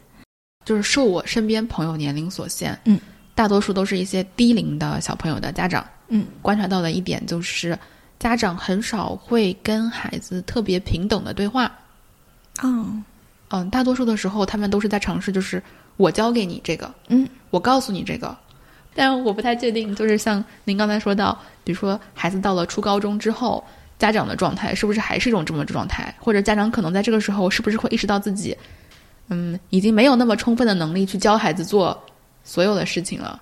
[0.67, 3.01] 就是受我身边朋友年龄所限，嗯，
[3.35, 7.79] 大多数都是一些低龄的小朋友的家长，嗯，观察到的一点就是，
[8.19, 11.65] 家长很少会跟孩子特别平等的对话，
[12.61, 12.85] 哦，
[13.49, 15.63] 嗯，大多数的时候他们都是在尝试，就是
[15.97, 18.37] 我教给你这个，嗯，我告诉你这个，
[18.99, 23.63] 但我不太确定，就是像您刚才说到，比如说孩子到了初高中之后，
[23.97, 28.57] 家长的状态是不是还是一种这么状态，或者家长可能在这个时候是不是会意识到自己，
[29.29, 31.97] 嗯，已经没有那么充分的能力去教孩子做
[32.43, 33.41] 所有的事情了。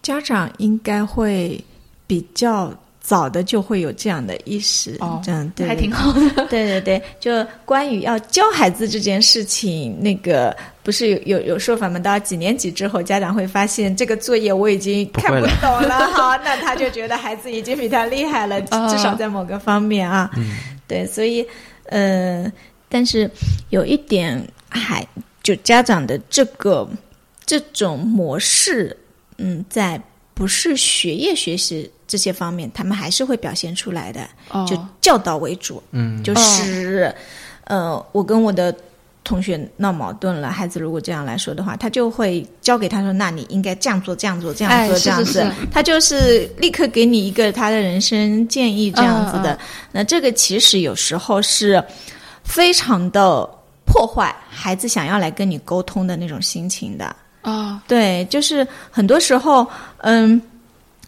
[0.00, 1.64] 家长应该会
[2.06, 6.12] 比较早的就会有这样的意识，哦这样对，还挺好。
[6.12, 6.46] 的。
[6.46, 11.98] 对对对，就关于要教孩子这件事情，那个不是有有有说法吗？
[11.98, 20.30] 到几年级之后，家长会发现这个作业我已经看不懂了， 好，那他就觉得孩子已经比他厉害了， 啊至少在某个方面啊。
[20.36, 21.44] 嗯对，所以
[21.86, 22.50] 呃，
[22.88, 23.28] 但是
[23.70, 25.06] 有一点还
[25.42, 26.88] 就家长的这个
[27.46, 28.96] 这种模式，
[29.38, 30.00] 嗯，在
[30.34, 34.20] 不是学业学习这些方面，他们还是会表现出来的，
[34.50, 35.82] 哦就教导为主。
[35.92, 37.10] 嗯，就是，
[37.64, 38.74] 呃，我跟我的
[39.24, 45.32] 同学闹矛盾了，孩子如果这样来说的话，他就会教给他说：“那你应该这样做，这样做，这样做，哎这样子。
[45.32, 49.54] 是是他就是立刻给你一个他的人生建议这样子的。
[49.54, 49.58] 嗯
[49.92, 51.82] 那这个其实有时候是
[52.44, 53.48] 非常的
[53.86, 57.16] 破坏孩子想要来跟你沟通的那种心情的。
[57.40, 59.66] 啊，对，就是很多时候，
[59.98, 60.40] 嗯，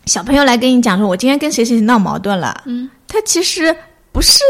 [0.06, 3.74] 小朋友来跟你讲说，我今天跟谁谁谁闹矛盾了，嗯，他其实
[4.12, 4.40] 不是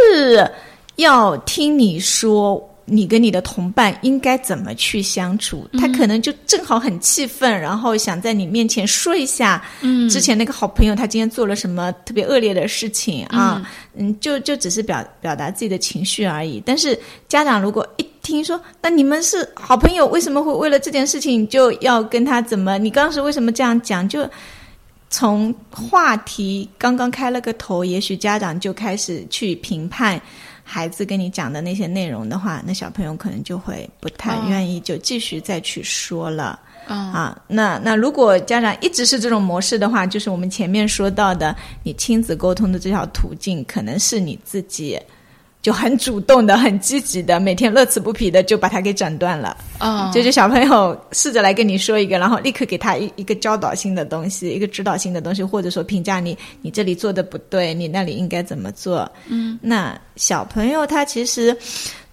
[0.96, 2.70] 要听你说。
[2.86, 5.66] 你跟你的同伴应该怎么去相处？
[5.80, 13.66] 他可能就正好很气愤，然后想在你面前说一下，嗯之前那个好朋友他今天做了什么特别恶劣的事情啊？
[13.94, 16.62] 嗯，就就只是表表达自己的情绪而已。
[16.66, 16.94] 但是
[17.26, 22.76] 家长如果一听说，那你们是好朋友，为什么会为了这件事情就要跟他怎么？
[22.76, 24.06] 你当时为什么这样讲？
[24.06, 24.28] 就
[25.14, 30.20] 从话题刚刚开了个头，也许家长就开始去评判。
[30.64, 36.58] 孩子跟你讲的那些内容的话，那小朋友可能就会不太哦愿意就继续再去说了。
[36.88, 44.98] 啊啊，那那如果家长一直是这种模式的话，就是我们前面说到的，你亲子沟通的这条途径，可能是你自己
[45.64, 49.56] 就很主动的、很积极的，每天乐此不疲的就把它给斩断了。
[49.78, 59.10] 啊，就是小朋友试着来跟你说一个，然后立刻给他一一个教导性的东西，一个指导性的东西，或者说评价你你这里做的不对，你那里应该怎么做。
[59.26, 61.56] 嗯，那小朋友他其实，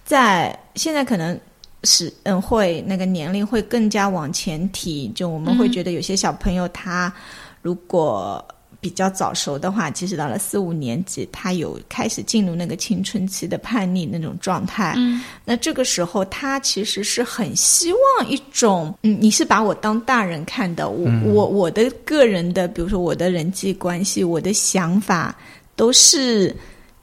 [0.02, 1.38] 在现在可能。
[1.84, 7.12] 是嗯，会那个年龄会更加往前提，就我们会觉得有些小朋友他
[7.60, 8.40] 如果
[8.82, 14.92] 比较早熟的话，其实到了四五年级，他有开始进入那个青春期的叛逆那种状态。
[14.96, 25.34] 嗯，那这个时候他其实是很希望一种，嗯，你是把我当大人看的，我、我我的个人的，比如说我的人际关系，我的想法
[25.76, 26.54] 都是。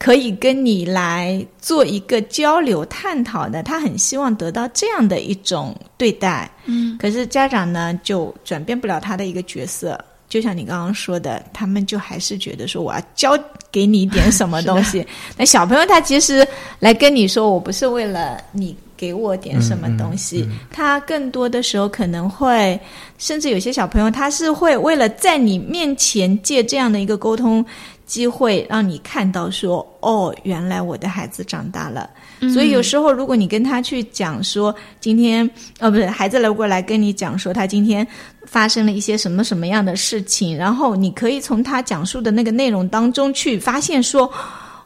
[0.02, 6.50] 可以跟你来做一个交流探讨的，他很希望得到这样的一种对待。
[6.64, 10.00] 嗯，可是家长呢，就转变不了他的一个角色。
[10.30, 13.38] 就像你刚刚说的，他们就还是觉得说我要教
[13.72, 15.06] 给你一点什么东西。
[15.36, 16.48] 那小朋友他其实
[16.80, 20.46] 来跟你说，我不是为了你给我点什么东西。
[20.70, 22.78] 他更多的时候可能会，
[23.18, 27.66] 甚至有些小朋友他是会为了在你面前借这样的一个沟通
[28.06, 32.10] 机会，让你看到说，哦，原来我的孩子长大了。
[32.54, 38.06] 所以有时候如果你跟他去讲说，今天呃不是孩子来过来跟你讲说他今天
[38.46, 44.30] 发生了一些什么什么样的事情，然后你可以从他讲述的那个内容当中去发现说，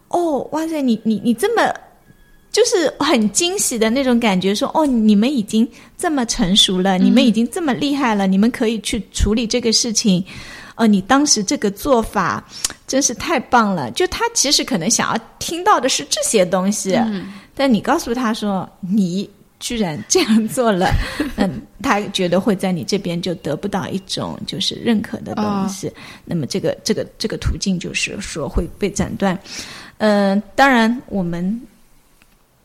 [0.09, 1.72] 哦，哇塞，你你你这么
[2.54, 10.24] 就是很惊喜的那种感觉，说哦，你们已经这么成熟了，你们已经这么厉害了，你们可以去处理这个事情。
[10.76, 12.43] 呃，你当时这个做法
[12.88, 13.89] 真是太棒了。
[13.91, 16.95] 就他其实可能想要听到的是这些东西，
[17.56, 19.28] 但你告诉他说你
[19.60, 20.91] 居然这样做了，
[21.38, 25.91] 嗯，他觉得会在你这边就得不到一种就是认可的东西。
[26.24, 29.38] 那么这个这个这个途径就是说会被斩断。
[29.97, 31.60] 嗯，当然我们。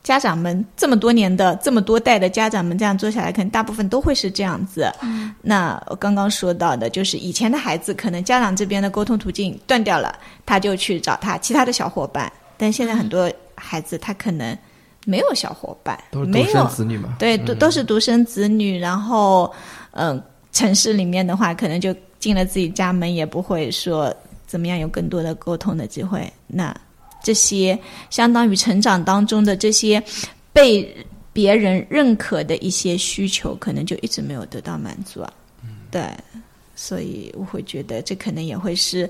[0.09, 4.91] 家长们这么多年的这么多代的家长们这样做下来，可能大部分都会是这样子。
[5.03, 12.33] 嗯，那我刚刚说到的，就是以前的孩子，可能家长这边的沟通途径断掉了，他就去找他其他的小伙伴。
[12.57, 14.57] 但现在很多孩子，他可能
[15.05, 17.15] 没有小伙伴，都是独生子女嘛？
[17.19, 18.79] 对，都都是独生子女。
[18.79, 19.53] 然后，
[19.91, 20.19] 嗯，
[20.53, 24.11] 城市里面的话，可能就进了自己家门，也不会说
[24.47, 26.33] 怎么样有更多的沟通的机会。
[26.47, 26.75] 那。
[27.23, 27.79] 这些
[28.11, 30.03] 相当于成长当中的这些
[30.53, 30.97] 被
[31.33, 35.33] 别人认可的一些需求，可能就一直没有得到满足啊。
[35.91, 36.03] 对，
[36.75, 39.09] 所以我会觉得这可能也会是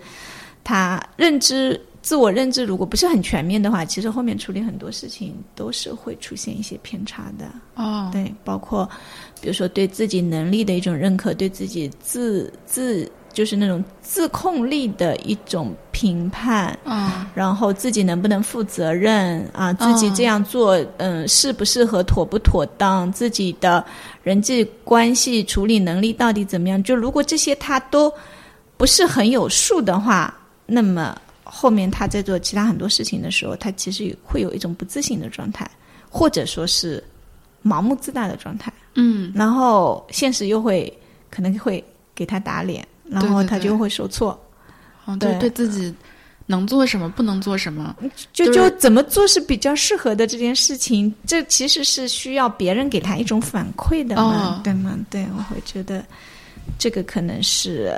[0.62, 7.50] 他认知、自我认知如果不是很全面的话，其实后面处理很多事情都是会出现一些偏差的。
[7.74, 8.88] 哦，对，包括
[9.40, 13.10] 比如说对自己能力的一种认可，对自己自自。
[13.38, 19.72] 就是那种自控力的一种评判，啊，然后自己能不能负责任啊？
[19.74, 23.12] 自己这样做，嗯，适不适合，妥不妥当？
[23.12, 23.86] 自己的
[24.24, 26.82] 人际关系处理能力到底怎么样？
[26.82, 28.12] 就如果这些他都
[28.76, 30.36] 不是很有数的话，
[30.66, 35.70] 那么后面他在做其他很多事情的时候，他其实会有一种不自信的状态，
[36.10, 37.00] 或者说是
[37.64, 38.72] 盲目自大的状态。
[38.96, 40.92] 嗯，然后现实又会
[41.30, 41.84] 可能会
[42.16, 42.84] 给他打脸。
[43.10, 44.38] 然后他就会受挫，
[45.18, 45.50] 对对。
[45.50, 45.92] 自己
[46.46, 47.94] 能做什么，不能做什么，
[48.32, 54.98] 就就怎么做是比较适合的这件事情，这其实是需要别人给他一种反馈的嘛，对吗？
[55.10, 56.02] 对，我会觉得
[56.78, 57.94] 这个可能是，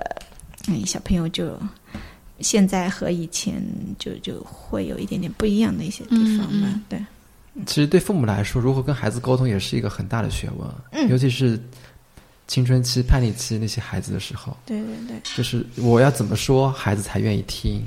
[0.66, 1.56] 嗯，小朋友就
[2.40, 3.62] 现在和以前
[3.98, 6.98] 就就会有一点点不一样的一些地方吧，对。
[7.66, 11.61] 其实对父母来说，如何跟孩子沟通也是一个很大的学问，嗯，尤其是。
[12.51, 17.80] 青春期、叛逆期那些孩子的时候，对对对，就是我要怎么说，孩子才愿意听。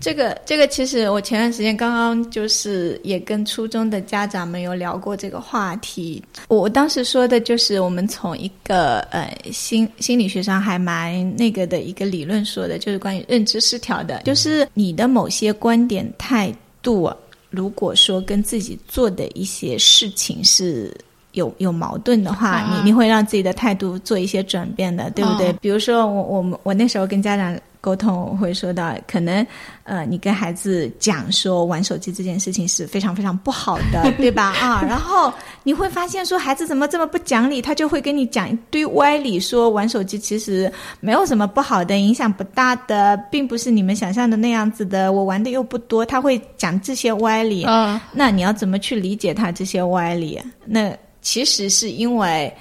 [0.00, 6.24] 这个这个，其实我前段时间刚刚就是也跟初中的家长们有聊过这个话题。
[6.48, 17.12] 我我当时说的就是，我们从一个呃心心理学上还蛮那个的一个理论说的，就是关于认知失调的，就是你的某些观点态度，
[17.50, 20.90] 如果说跟自己做的一些事情是。
[21.34, 25.52] 有有矛盾的话，你你会让自己的态度做一些转变的，对不对？
[25.60, 29.46] 比如说，我我们我那时候跟家长沟通，我会说到，可能
[29.82, 34.54] 呃，你跟孩子讲说玩手机这件事情是非常非常不好的， 对吧？
[34.58, 35.30] 啊，然后
[35.64, 45.12] 你会发现说孩子怎么这么不讲理，他就会跟你讲一堆歪理，说玩手机其实没有什么不好的，影响不大的，并不是你们想象的那样子的。
[45.12, 47.64] 我玩的又不多，他会讲这些歪理。
[47.64, 50.40] 嗯，那你要怎么去理解他这些歪理？
[50.64, 50.90] 那
[51.24, 52.54] 其实是因为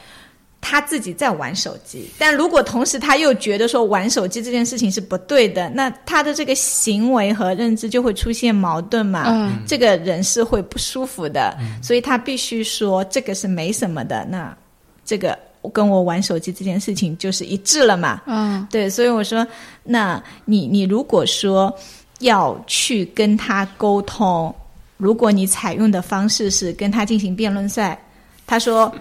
[0.65, 9.25] 他自己在玩手机，但如果同时他又觉得说玩手机这件事情是不对的，那他的这个行为和认知就会出现矛盾嘛？
[9.27, 14.25] 嗯，这个人是会不舒服的，所以他必须说这个是没什么的。
[14.29, 14.57] 那
[15.03, 15.37] 这个
[15.73, 18.21] 跟我玩手机这件事情就是一致了嘛？
[18.25, 19.45] 嗯，对，所以我说，
[19.83, 21.75] 那你你如果说
[22.19, 24.55] 要去跟他沟通，
[24.95, 28.01] 如果你采用的方式是跟他进行辩论赛。
[28.45, 28.93] 他说：“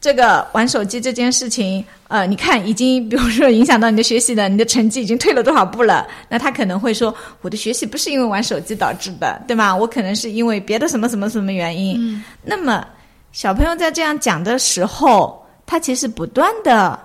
[0.00, 6.06] 这个玩手机这件事情，呃，你看已经，比如说影响到你的学习了，你的成绩已经退了多少步了？
[6.28, 9.74] 那他可能会说，我的学习不是因为玩手机导致的，对吗？
[9.74, 12.22] 我可能是因为别的什么什么什么原因。
[12.42, 12.86] 那么
[13.32, 16.98] 小朋友在这样讲的时候，他其实不断的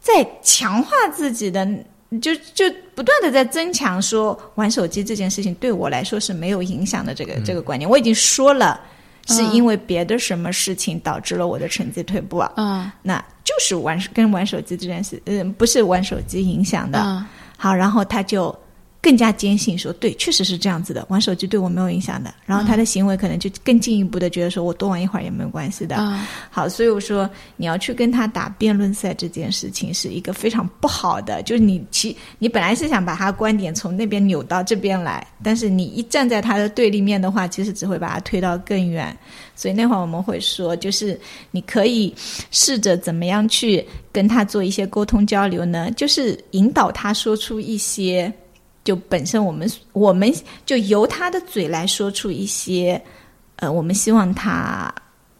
[0.00, 1.68] 在强化自己的，
[2.22, 2.64] 就就
[2.94, 7.88] 不断的在增强说玩手机这件事情对我来说是没有影响的这个这个观念。
[7.88, 8.80] 我已经说了。”
[9.28, 12.50] 是因为别的什么事情导致了我的成绩退步啊？
[12.56, 17.24] 嗯，那就是玩跟玩手机这件事，嗯，不是玩手机影响的。
[17.56, 18.56] 好，然后他就
[19.00, 22.34] 更加坚信说，对，确实是这样子的，玩手机对我没有影响的。
[22.44, 25.96] 然后他的行为可能就更进一步的觉得说，我多玩一会儿也没有关系的。
[25.96, 39.16] 啊好，所以我说你要去跟他打辩论赛这件事情是一个非常不好的，就是你其你本来是想把他观点从那边扭到这边来，但是你一站在他的对立面的话，其实只会把他推到更远。
[39.54, 41.18] 所以那会儿我们会说，就是
[41.50, 42.14] 你可以
[42.50, 45.90] 试着怎么样去跟他做一些沟通交流呢？
[45.92, 48.32] 就是引导他说出一些，
[48.88, 50.32] 就本身我们我们
[50.64, 52.98] 就由他的嘴来说出一些，
[53.56, 54.90] 呃，我们希望他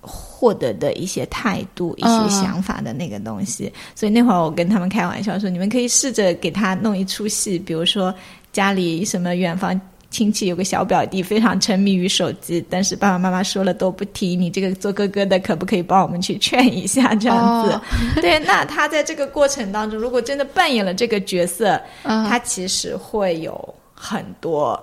[0.02, 3.72] 获得的一些态度、一些嗯想法的那个东西。
[3.94, 8.14] 所以那会儿我跟他们开玩笑说，你们可以试着给他弄一出戏，比如说
[8.52, 9.80] 家里什么远方。
[10.10, 14.40] 亲戚有个小表弟非常沉迷于手机，但是爸爸妈妈说了都不听。
[14.40, 17.14] 你这个做哥哥的可不可以帮我们去劝一下？
[17.14, 17.36] 这样
[17.66, 17.82] 子，哦
[18.20, 18.38] 对。
[18.40, 24.82] 那他在这个过程当中，如果真的扮演了这个角色，嗯他其实会有很多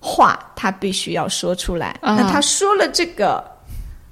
[0.00, 1.96] 话，他必须要说出来。
[2.00, 3.42] 啊那他说了这个，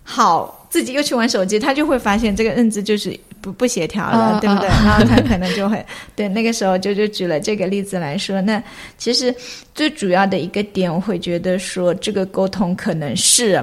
[0.04, 4.68] 好，自己又去玩手机，他就会发现这个认知就是不不协调了，啊对不对？
[4.68, 5.84] 啊然后他可能就会
[6.16, 8.62] 对那个时候就就举了这个例子来说，那
[8.96, 9.34] 其实
[9.74, 13.62] 最主要的一个点，我会觉得说这个沟通可能是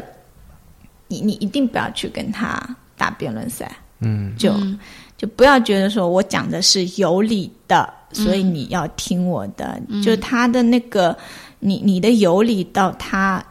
[1.07, 2.61] 你你一定不要去跟他
[2.95, 3.75] 打辩论赛。
[4.03, 4.77] 嗯就、嗯
[5.17, 9.79] 就不要觉得说我讲的是有理的，所以你要听我的。
[10.03, 11.15] 就他的那个，
[11.59, 13.45] 你你的有理到他嗯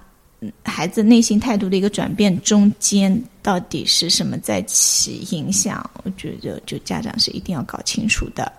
[0.64, 5.88] 孩子内心态度的一个转变中间，到底是什么在起影响？
[6.04, 8.52] 我觉得就家长是一定要搞清楚的。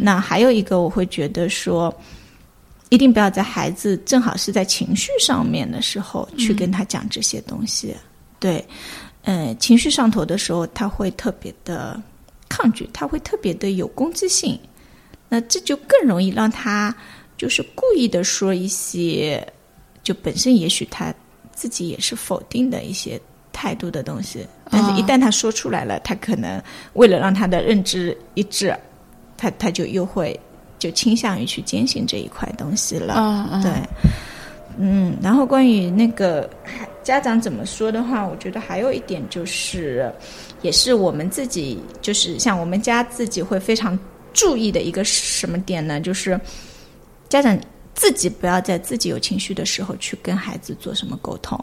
[0.00, 1.94] 那还有一个，我会觉得说。
[2.92, 7.94] 一定不要在孩子正好是在情绪上面的时候去跟他讲这些东西，
[8.40, 8.66] 对，
[9.22, 12.02] 嗯，情绪上头的时候，他会特别的
[12.48, 14.58] 抗拒，他会特别的有攻击性，
[15.28, 16.92] 那这就更容易让他
[17.38, 19.46] 就是故意的说一些，
[20.02, 21.14] 就本身也许他
[21.52, 23.20] 自己也是否定的一些
[23.52, 26.62] 态度的东西，但是一旦他说出来了，他可能
[26.94, 28.74] 为了让他的认知一致，
[29.36, 30.38] 他他就又会
[30.78, 33.60] 就倾向于去坚信这一块东西了。
[33.62, 33.72] 对，
[34.78, 36.48] 嗯，然后关于那个
[37.02, 40.10] 家长怎么说的话，我觉得还有一点就是，
[40.62, 43.98] 也是我们自己，就是像我们家自己会非常
[44.32, 46.00] 注意的一个什么点呢？
[46.00, 46.40] 就是
[47.28, 47.58] 家长
[48.00, 51.62] 自己不要在自己有情绪的时候去跟孩子做什么沟通。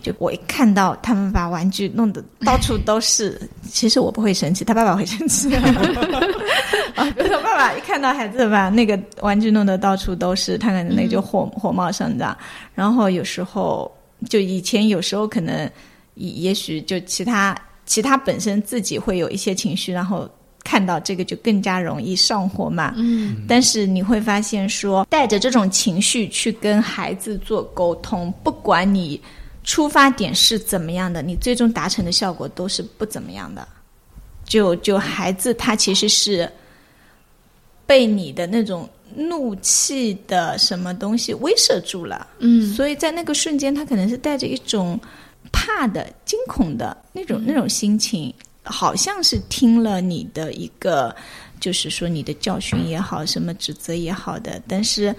[0.00, 3.38] 就我一看到他们把玩具弄得到处都是，
[3.68, 5.54] 其实我不会生气，他爸爸会生气。
[5.54, 12.34] 啊， 比如说爸爸一看到孩子把那个玩具弄得到处都是，他可能那就火、火冒三丈。
[12.74, 13.90] 然后有时候
[14.30, 15.70] 就以前有时候可能
[16.14, 20.26] 也许就其他其他本身自己会有一些情绪，然后
[20.64, 22.94] 看到这个就更加容易上火嘛。
[22.96, 23.44] 嗯。
[23.46, 29.20] 但是你会发现说，带着这种情绪去跟孩子做沟通，不管你
[29.62, 33.66] 出发点是怎么样的，你最终达成的效果都是不怎么样的。
[34.44, 36.50] 就就孩子他其实是
[37.86, 42.72] 被你的那种怒气的什么东西威慑住了，嗯。
[42.74, 45.00] 所以在那个瞬间，他可能是带着一种
[45.50, 48.32] 怕的、惊恐的那种那种心情，
[48.64, 51.14] 好像是听了你的一个，
[51.60, 55.14] 就是说你的教训也好，什么指责也好的，但是。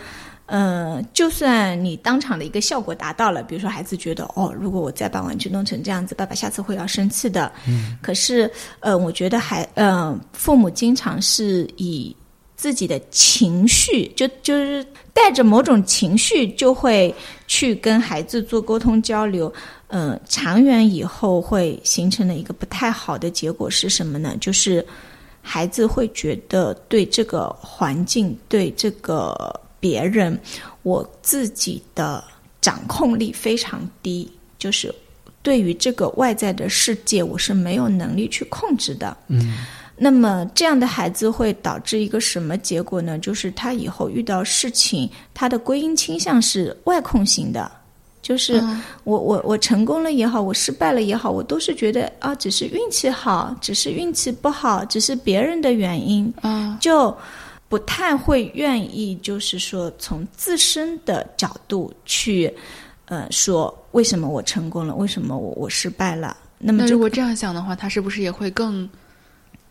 [0.47, 7.51] 呃，就算你当场的一个效果达到了，比如说孩子觉得哦，如果我再把玩具弄成这样子，爸爸下次会要生气的。
[7.67, 7.97] 嗯。
[7.99, 8.47] 可是，
[8.79, 12.15] 呃，我觉得还呃，父母经常是以
[12.55, 17.11] 自己的情绪，就就是带着某种情绪，就会
[17.47, 19.51] 去跟孩子做沟通交流。
[19.87, 24.35] 呃，长远以后会形成的一个不太好的结果是什么呢？
[24.41, 24.85] 就是
[25.41, 29.37] 孩子会觉得对这个环境，对这个
[29.79, 30.37] 别人，
[30.81, 32.23] 我自己的
[32.59, 34.93] 掌控力非常低，就是
[35.43, 39.15] 对于这个外在的世界，我是没有能力去控制的。
[39.27, 39.59] 嗯，
[39.95, 43.19] 那么这样的孩子会导致一个什么结果呢？
[43.19, 47.71] 就是他以后遇到事情，他的归因倾向是外控型的。
[48.25, 57.15] 就是嗯我我我成功了也好，我失败了也好，我都是觉得啊，只是运气好，只是运气不好，只是别人的原因，啊就
[57.69, 62.51] 不太会愿意，就是说从自身的角度去，
[63.05, 66.35] 呃，说为什么我成功了，为什么我我失败了。
[66.57, 68.89] 那么如果这样想的话，他是不是也会更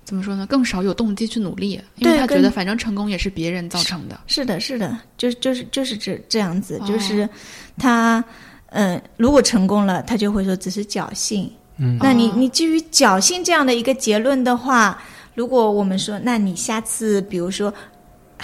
[0.05, 0.47] 怎么说呢？
[0.47, 4.21] 更少有动机去努力，因为他觉得反正成功也是别人造成的。
[4.27, 7.29] 是的，是的，就就是就是这这样子，哦就是
[7.79, 8.23] 他，
[8.71, 11.51] 嗯、如果成功了，他就会说只是侥幸。
[11.77, 15.03] 嗯那你哦你基于侥幸这样的一个结论的话，
[15.35, 17.73] 如果我们说，那你下次比如说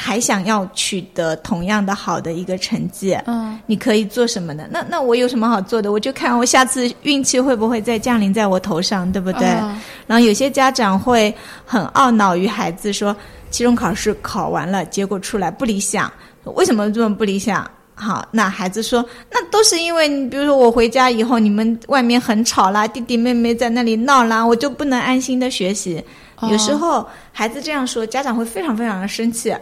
[0.03, 4.67] 还想要取得同样的好的一个成绩，嗯，你可以做什么呢？
[4.71, 5.93] 那那我有什么好做的？
[5.93, 9.47] 我就看我下次运气会不会再降临在我头上，对不对？
[9.61, 11.33] 嗯然后有些家长会
[11.67, 13.15] 很懊恼于孩子说，
[13.51, 16.11] 期中考试考完了，结果出来不理想，
[16.45, 17.71] 为什么这么不理想？
[17.95, 26.03] 好，那孩子说，那都是因为你，比如说我回家以后，你们外面很吵啦，弟弟妹妹在那里闹啦，我就不能安心的学习。
[26.51, 29.55] 有时候孩子这样说，家长会非常非常的生气，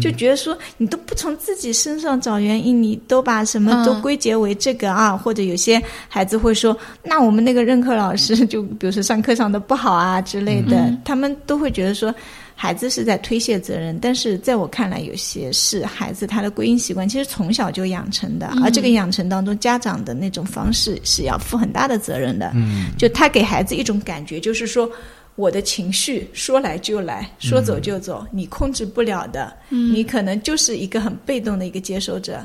[0.00, 12.14] 就觉得说你都不从自己身上找原因，你都把什么都嗯归结为这个啊，或者有些孩子会说，那我们那个任课老师就比如说上课上的不好啊之类的，嗯他们都会觉得说。
[12.60, 22.50] 孩子是在推卸责任，但是在我看来，有些是孩子他的归因习惯，其实从小就养成的，而这个养成当中，家长的那种方式是要负很大的责任的。
[22.56, 24.90] 嗯，就他给孩子一种感觉，就是说
[25.38, 32.40] 我的情绪说来就来，说走就走，你控制不了的，你可能就是一个很被动的一个接收者。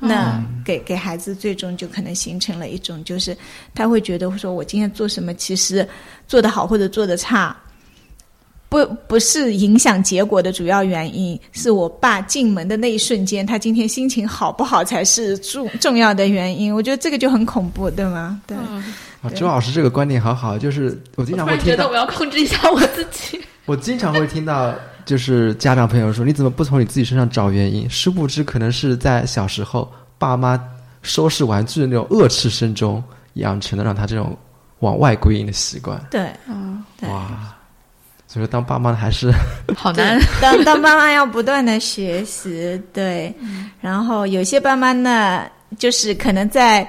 [0.00, 3.36] 那给给孩子最终就可能形成了一种，就是
[3.74, 5.86] 他会觉得说，我今天做什么，其实
[6.26, 7.54] 做得好或者做得差，
[8.70, 16.74] 不不是影响结果的主要原因，是我爸进门的那一瞬间，他今天心情好不好才是重重要的原因。
[16.74, 18.40] 我觉得这个就很恐怖，对吗？
[18.46, 18.56] 对。
[19.24, 23.40] 啊，周老师这个观点好好，就是我经常会听到然觉得我，要控制一下我自己。
[23.66, 24.74] 我经常会听到，
[25.06, 27.88] 就是家长朋友说，你怎么不从你自己身上找原因？
[27.88, 30.62] 殊不知，可能是在小时候爸妈
[31.00, 33.02] 收拾玩具的那种恶斥声中
[33.34, 34.36] 养成的，让他这种
[34.80, 35.98] 往外归因的习惯。
[36.10, 37.26] 对，嗯，对哇，
[38.26, 39.32] 所以说当爸妈的还是
[39.74, 40.20] 好难。
[40.42, 43.34] 当当妈妈要不断的学习，对，
[43.80, 45.46] 然后有些爸妈呢，
[45.78, 46.86] 就是可能在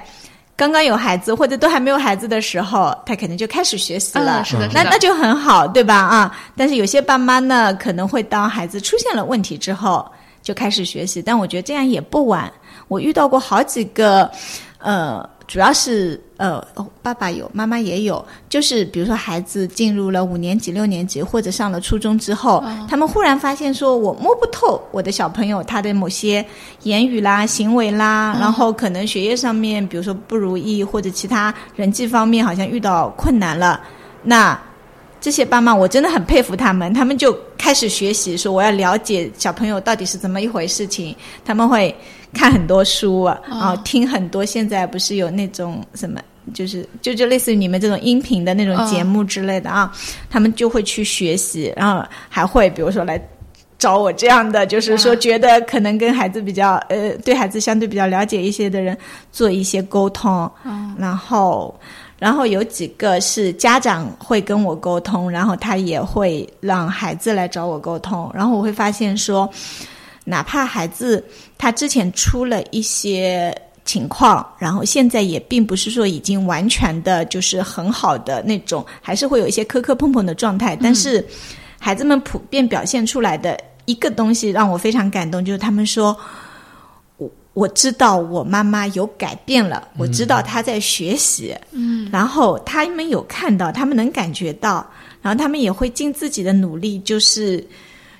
[0.56, 5.94] 刚刚有孩子或者都还没有孩子的时候，他可能就开始学习了，嗯是的是的那那就很好，对吧？
[5.94, 10.10] 啊，但是有些爸妈呢，可能会当孩子出现了问题之后
[10.42, 12.50] 就开始学习，但我觉得这样也不晚。
[12.88, 14.30] 我遇到过好几个，
[14.78, 26.44] 呃，主要是呃，哦，爸爸有，妈妈也有，就是比如说孩子进入了五年级、六年级或者上了初中之后，他们忽然发现说，我摸不透我的小朋友他的某些
[26.82, 33.80] 言语啦、行为啦，然后可能学业上面，比如说不如意，或者其他人际方面好像遇到困难了，
[34.22, 34.58] 那。
[35.18, 41.16] 这些爸妈我真的很佩服他们，他们就开始学习，说我要了解小朋友到底是怎么一回事情。
[41.44, 41.92] 他们会
[42.36, 44.44] 看很多书啊，然后听很多。
[44.44, 46.20] 现在不是有那种什么，
[46.52, 49.92] 就是就就类似于你们这种音频的那种节目之类的啊，
[50.28, 53.20] 他们就会去学习，然后还会比如说来。
[53.78, 58.96] 找我这样的，就是说觉得可能跟孩子比较呃，对孩子相对比较了解一些的人
[59.30, 60.50] 做一些沟通，
[60.96, 61.78] 然后
[62.18, 69.46] 然后有几个是家长会跟我沟通，然后他也会让孩子来找我沟通，然后我会发现说，
[70.26, 71.24] 哪怕孩子
[71.56, 81.26] 他之前出了一些情况，然后现在也并不是说已经完全的就是很好的那种，还是会有一些磕磕碰碰的状态，但是
[81.78, 86.14] 孩子们普遍表现出来的一个东西让我非常感动，就是他们说。
[87.18, 94.86] 我我知道我妈妈有改变了，我知道她在学习，嗯，然后他们有看到，他们能感觉到，
[95.22, 97.66] 然后他们也会尽自己的努力，就是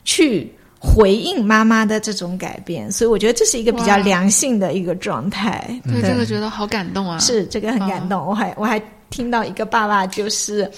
[0.06, 5.64] 去回应妈妈的这种改变，所以我觉得这是一个比较良性的一个状态。
[5.84, 7.18] 对这个觉得好感动啊！
[7.18, 10.70] 是这个很感动，我还我还听到一个爸爸就是。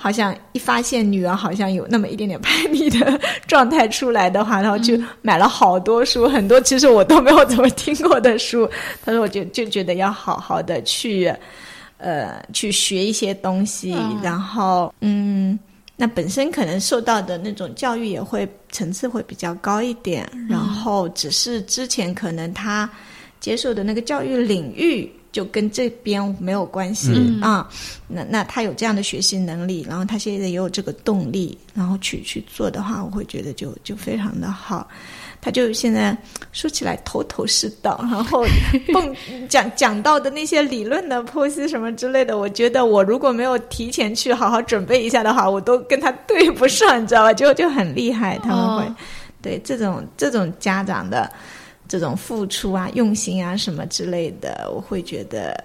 [0.00, 8.64] 好像一发现女儿好像有那么一点点叛逆的状态出来的话，然后就买了好多书，很多其实我都没有怎么听过的书。
[9.04, 11.34] 他说，我就就觉得要好好的去，
[11.96, 15.58] 呃，去学一些东西，嗯然后嗯，
[15.98, 22.88] 那本身可能受到的那种教育也会层次会比较高一点，然后只是之前可能他
[23.40, 25.12] 接受的那个教育领域。
[25.30, 27.68] 就跟这边没有关系嗯啊，
[28.08, 34.88] 那那他有这样的学习能力，然后他现在也有这个动力，然后去去做的话，我会觉得就就非常的好。
[35.40, 36.16] 他就现在
[36.52, 38.44] 说起来头头是道，然后
[38.92, 39.14] 蹦
[39.48, 47.32] 讲讲到的那些理论的剖析什么之类的，我觉得我如果没有提前去好好准备一下的话，我都跟他对不上，你知道吧？
[47.34, 48.96] 就就很厉害，他们会、哦
[49.40, 51.30] 对这种这种家长的。
[51.90, 55.64] 这种付出啊、用心啊什么之类的，我会觉得，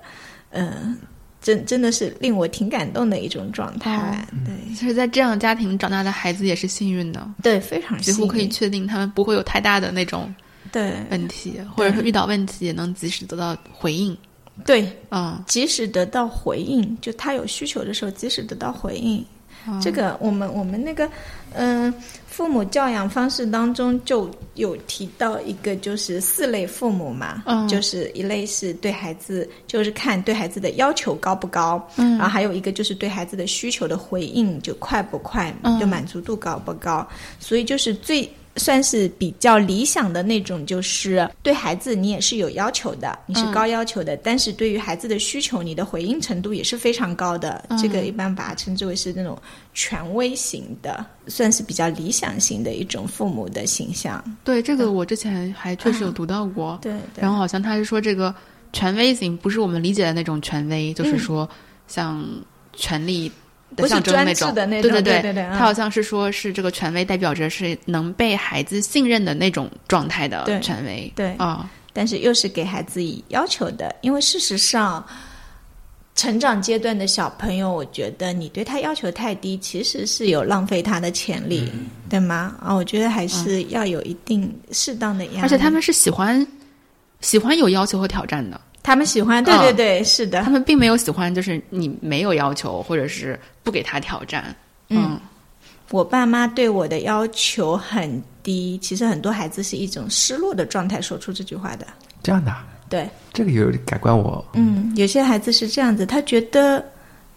[0.52, 0.98] 嗯、
[1.44, 4.26] 真真的是令我挺感动的一种状态。
[4.44, 4.74] 对。
[4.74, 10.34] 其实，在这样家庭长大的孩子也是幸运的，对，非常几乎可以确定他们不会有太大的那种
[10.72, 10.94] 对。
[11.12, 14.18] 问题，或者说遇到问题也能及时得到回应。
[14.66, 19.24] 对，嗯，及时得到回应，就他有需求的时候及时得到回应。
[19.82, 21.10] 这个我们我们那个
[21.54, 21.94] 嗯、
[22.34, 27.68] 父母教养方式当中就有提到一个，就是四类父母嘛，嗯。
[27.68, 32.18] 就是一类是对孩子，就是看对孩子的要求高不高，嗯。
[32.18, 35.80] 然后还有一个就是对孩子的需求的回应就快不快，嗯。
[35.80, 37.08] 就满足度高不高，
[37.40, 38.28] 所以就是最。
[38.56, 43.52] 算是比较理想的那种，就是对孩子你也是有要求的，你是嗯。
[43.52, 47.66] 高要求的，但是对于孩子的需求，你的回应程度也是非常高的。
[47.70, 47.78] 嗯。
[47.78, 49.38] 这个一般把它称之为是那种
[49.74, 54.24] 权威型的，算是比较理想型的一种父母的形象。
[54.44, 58.34] 对这个我之前还确实有读到过，对对，然后好像他是说这个
[58.72, 61.20] 权威型不是我们理解的那种权威，就是嗯。
[61.20, 61.50] 说
[61.88, 62.24] 像
[62.74, 63.32] 权力
[63.76, 71.34] 的不是专象征那种，制的那种，对对对对对，他好像是说是这个权威代表着是能被孩子信任的那种状态的权威，对。
[71.34, 75.06] 啊，但是又是给孩子以要求的，因为事实上，
[76.16, 81.72] 成长阶段的小朋友，我觉得你对他要求太低，其实是有浪费他的潜力，
[82.10, 82.56] 对吗？
[82.62, 86.46] 啊，我觉得还是要有一定适当的压力，而且他们是喜欢
[87.22, 94.54] 喜欢有要求和挑战的，他们喜欢，对嗯对对，是的他，们并没有喜欢就是你没有要求或者是不给他挑战，
[94.90, 95.18] 嗯，
[95.90, 101.88] 我爸妈对我的要求很低，其实很多孩子是一种失落的状态说出这句话的。
[102.22, 104.44] 这样的啊、对，这个有点改观我。
[104.54, 106.84] 嗯，有些孩子是这样子，他觉得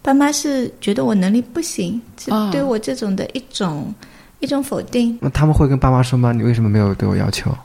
[0.01, 3.93] 爸妈是觉得我能力不行，是嗯对我这种的一种、
[4.39, 6.33] 一种否定，那他们会跟爸妈说吗？
[6.33, 7.55] 你为什么没有对我要求？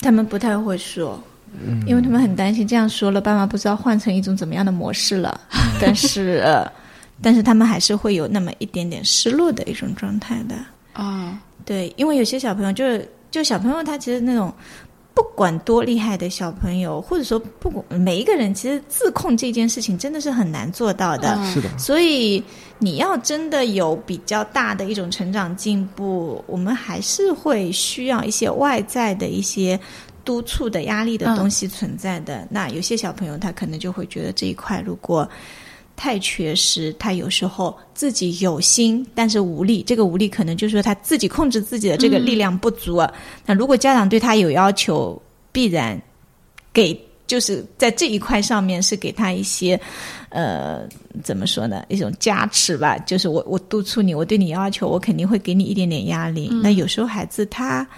[0.00, 1.20] 他们不太会说。
[1.52, 5.40] 嗯，因为他们很担心这样说了，爸妈不知道换成一种怎么样的模式了。
[5.80, 6.70] 但是，呃
[7.22, 10.54] 但是他们还是会有那么一点点失落的一种状态的。
[10.92, 14.52] 啊，对，因为有些小朋友就是，就小朋友他其实那种
[15.14, 21.34] 不管多厉害的小朋友，或者说不管每一个人，其实自控这件事情真的是很难做到的。
[21.38, 22.42] 嗯是的，所以
[22.78, 29.80] 你要真的有比较大的一种成长进步，我们还是会需要一些外在的一些
[30.26, 32.46] 督促的压力的东西存在的。
[32.50, 35.26] 那有些小朋友他可能就会觉得这一块如果
[35.96, 39.82] 太缺失，他有时候自己有心，但是无力。
[39.82, 43.00] 这个无力可能就是说他自己控制自己的这个力量不足。
[43.46, 45.18] 那如果家长对他有要求，
[45.52, 45.98] 必然
[46.70, 49.80] 给就是在这一块上面是给他一些
[50.28, 50.86] 呃
[51.24, 56.50] 怎么说呢一种加持吧，就是我我督促你，我对你要求，我肯定会给你一点点压力。
[56.62, 57.88] 那有时候孩子他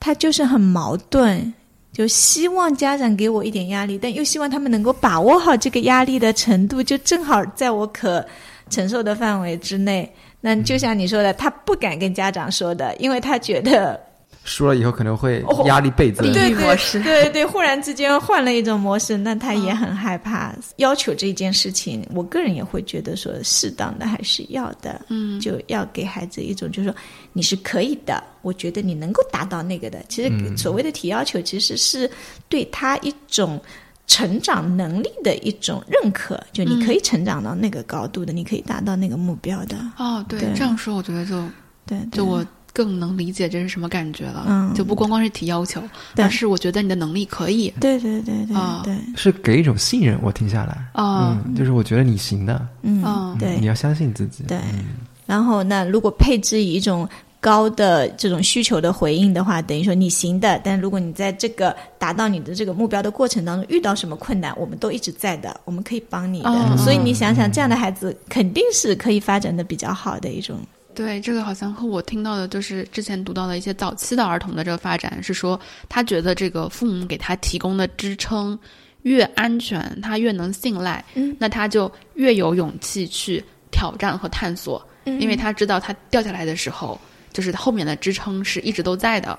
[0.00, 1.54] 他就是很矛盾。
[1.92, 8.24] 就希望家长给我一点压力，但又希望他们能够把握好这个压力的程度，就正好在我可
[8.70, 10.10] 承受的范围之内。
[10.40, 14.00] 那就像你说的，他不敢跟家长说的，因为他觉得
[14.44, 16.26] 说了以后可能会哦压力倍增。
[16.26, 20.54] 地对对狱模式对对，忽然之间换了一种模式，那他也很害怕。
[20.76, 26.96] 要求这件事情，我个人也会觉得说，适当的还是要的，嗯，就要给孩子一种，就是说
[27.32, 30.02] 你是可以的，我觉得你能够达到那个的。
[30.08, 32.10] 其实所谓的提要求，其实是
[32.48, 33.60] 对他一种。
[34.06, 39.76] 成长能力的一种认可，就你可以成长到那个高度的，你可以达到那个目标的。
[39.98, 41.40] 哦，对，对这样说我觉得就
[41.86, 44.72] 对，对就我更能理解这是什么感觉了，嗯。
[44.74, 45.82] 就不光光是提要求，
[46.14, 48.56] 但是我觉得你的能力可以，对对对对。
[48.56, 48.82] 啊。
[48.84, 51.38] 对，是给一种信任，我听下来，啊。
[51.46, 53.58] 嗯，就是我觉得你行的，嗯嗯对。
[53.58, 54.58] 你要相信自己，对。
[54.72, 54.84] 嗯。
[55.26, 57.08] 然后那如果配置以一种
[57.40, 66.50] 高的这种需求的回应的话，等于说你行的，但如果你在这个达到你的这个目标的过程当中遇到什么困难，我们都一直在的，我们可以帮你的。
[66.50, 70.58] 哦所以你想想，这样的孩子肯定是可以发展的比较好的一种。
[71.00, 78.58] 对，这个好像和我听到的，就是之前读到的一些早期的儿童的这个发展，是说他觉得这个父母给他提供的支撑
[79.04, 81.34] 越安全，他越能信赖，嗯。
[81.38, 85.18] 那他就越有勇气去挑战和探索，嗯。
[85.18, 87.00] 因为他知道他掉下来的时候，
[87.32, 89.38] 就是后面的支撑是一直都在的，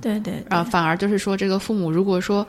[0.00, 2.46] 对对啊，反而就是说，这个父母如果说，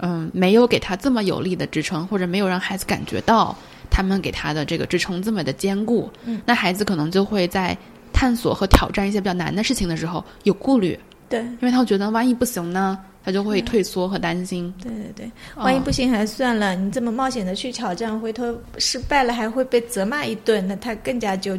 [0.00, 3.56] 嗯，没有给他这么有力的支撑，或者没有让孩子感觉到
[3.88, 7.74] 他们给他的这个支撑这么的坚固，嗯，那孩子可能就会在
[8.22, 10.96] 探索和挑战一些比较难的事情的时候有顾虑，
[11.28, 11.40] 对。
[11.40, 14.72] 因为他会觉得万一不行呢，他就会退缩和担心。
[14.80, 21.58] 对对对，万一不行还算了，你这么冒险的去挑战，回头失败了还会被责骂一顿，那他更加就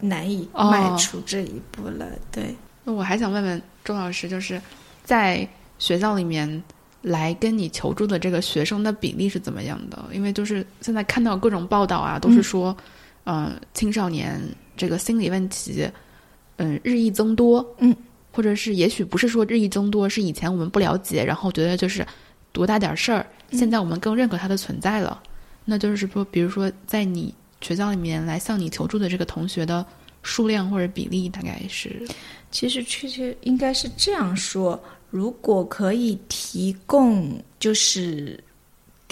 [0.00, 0.70] 难以哦。
[0.70, 2.06] 迈出这一步了。
[2.30, 4.58] 对，那我还想问问周老师，就是
[5.04, 5.46] 在
[5.78, 6.62] 学校里面
[7.02, 10.02] 来跟你求助的这个学生的比例是怎么样的？
[10.10, 12.74] 因为就是现在看到各种报道啊，都是说，
[13.24, 14.40] 呃，青少年
[14.76, 15.88] 这个心理问题，
[16.56, 17.94] 嗯、日益增多，嗯，
[18.32, 22.06] 或者是也许不是说日益增多，是以前我们不了解，然后觉得就是
[22.52, 25.22] 多大点事儿，现在我们更认可它的存在了。
[25.64, 29.84] 那就是说，比如说在你学校里面来向你求助的这个同学的
[30.22, 32.06] 数量或者比例大概是？
[32.50, 38.38] 其实确切应该是这样说：如果可以提供就是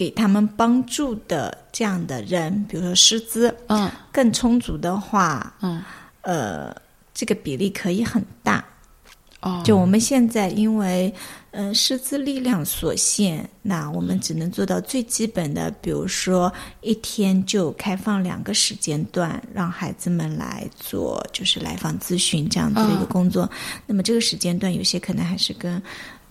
[0.00, 5.84] 给他们帮助的这样的人，比如说师资，嗯更充足的话，嗯
[6.22, 6.74] 呃，
[7.12, 8.64] 这个比例可以很大。
[9.42, 11.12] 哦，就我们现在因为
[11.50, 23.50] 嗯、呃师资力量所限，那我们只能做到最基本的，比如说一天就开放两个时间段，让孩子们来做就是来访咨询这样子的一个嗯工作。
[23.84, 25.82] 那么这个时间段有些可能还是跟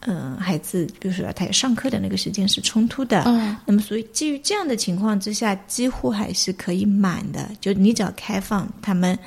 [0.02, 3.24] 嗯、呃孩子，比如说他上课的那个时间是冲突的。
[3.26, 7.50] 嗯那么，所以基于这样的情况之下，几乎还是可以满的。
[7.60, 9.18] 就你只要开放他们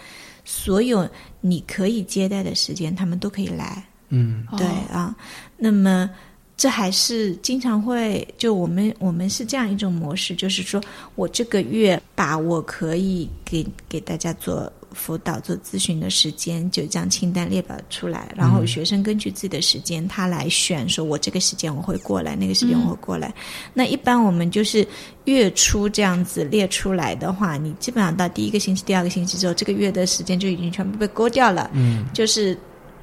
[0.45, 1.09] 所有
[1.41, 3.85] 你可以接待的时间，他们都可以来。
[4.09, 5.17] 嗯对哦啊，
[5.57, 6.09] 那么
[6.55, 10.81] 这还是经常会就我们我们是这样一种模式，就是说
[11.15, 23.33] 我这个月把我可以给给大家做辅导、做咨询的时间，就这样清单列表出来，然后学生根据自己的时间，他来选，说我这个时间我会过来，那个时间我会过来。
[23.75, 24.87] 那一般我们就是
[25.25, 31.71] 月初这样子列出来的话，你基本上到第一个星期、第二个星期之后，这个月的时间就已经全部被勾掉了。
[31.75, 32.57] 嗯就是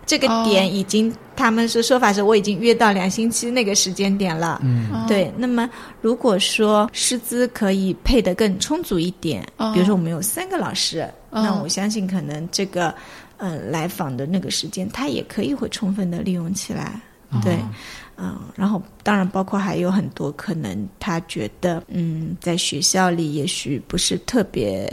[0.06, 4.60] 这个哦点已经，他们说说法是我已经约到两星期那个时间点了。
[4.64, 5.70] 嗯哦对，那么
[6.02, 12.94] 如果说师资可以配得更充足一点，哦比如说我们有三个老师，哦那我相信可能这个
[13.38, 17.00] 嗯、呃来访的那个时间，他也可以会充分的利用起来。
[17.44, 17.60] 对，
[18.18, 24.92] 嗯，然后当然包括还有很多可能他觉得，嗯，在学校里也许不是特别，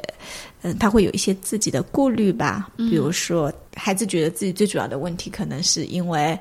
[0.63, 6.39] 嗯，他会有一些自己的顾虑吧，比如说孩子觉得自己最主要的问题可能是因为。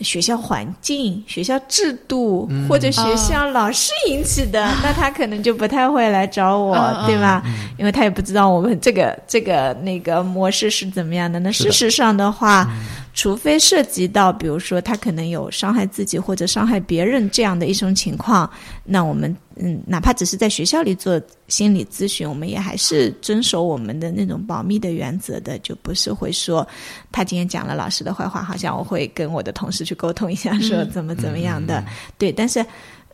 [0.00, 6.74] 学校环境、学校制度或者学校老师引起的，那他可能就不太会来找我，
[7.06, 7.42] 对吧？
[7.78, 11.38] 因为他也不知道我们这个这个那个模式是怎么样的。
[11.40, 12.68] 那事实上的话，
[13.14, 18.50] 除非涉及到，比如说他可能有伤害自己或者伤害别人这样的一种情况，
[18.84, 26.66] 那我们嗯，哪怕只是在学校里做心理咨询，我们也还是遵守我们的那种保密的原则的，就不是会说
[27.12, 31.84] 他今天讲了老师的坏话，好像我会跟我的同事去沟通一下，说怎么怎么样的。
[32.18, 32.64] 对，但是。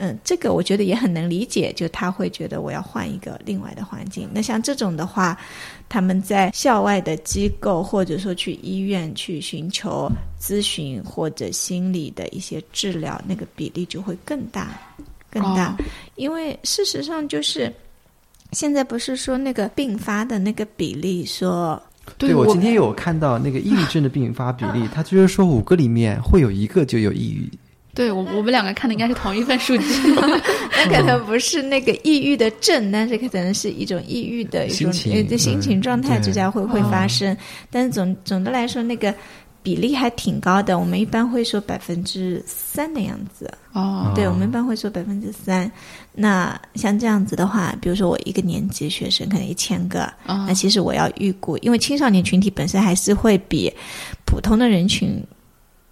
[0.03, 4.27] 嗯，这个我觉得也很能理解，就他会觉得我要换一个另外的环境。
[4.33, 5.37] 那像这种的话，
[5.91, 14.81] 他们在校外的机构，或者说去医院去寻求咨询或者心理的一些治疗，那个比例就会更大，
[15.31, 15.77] 更大。
[15.79, 15.85] 哦
[16.17, 17.71] 因为事实上就是，
[18.53, 21.79] 现在不是说那个并发的那个比例说，
[22.17, 27.51] 对我今天有看到那个抑郁症的并发比例，他就是说五个里面会有一个就有抑郁。
[27.95, 29.85] 对我我们两个看的应该是同一份数据。
[30.77, 37.37] 那可能不是那个抑郁的症，但是可能是一种抑郁的一种心情呃心情状态之下会会发哦生。
[37.71, 39.15] 但是总总的来说，那个
[39.63, 40.79] 比例还挺高的。
[40.79, 43.53] 我们一般会说百分之三的样子。
[43.73, 45.71] 哦，对，我们一般会说百分之三。
[46.13, 53.73] 那像这样子的话，比如说我一个年级学生可能一千个，哦那其实我要预估，因为青少年群体本身还是会比
[54.25, 55.23] 普通的人群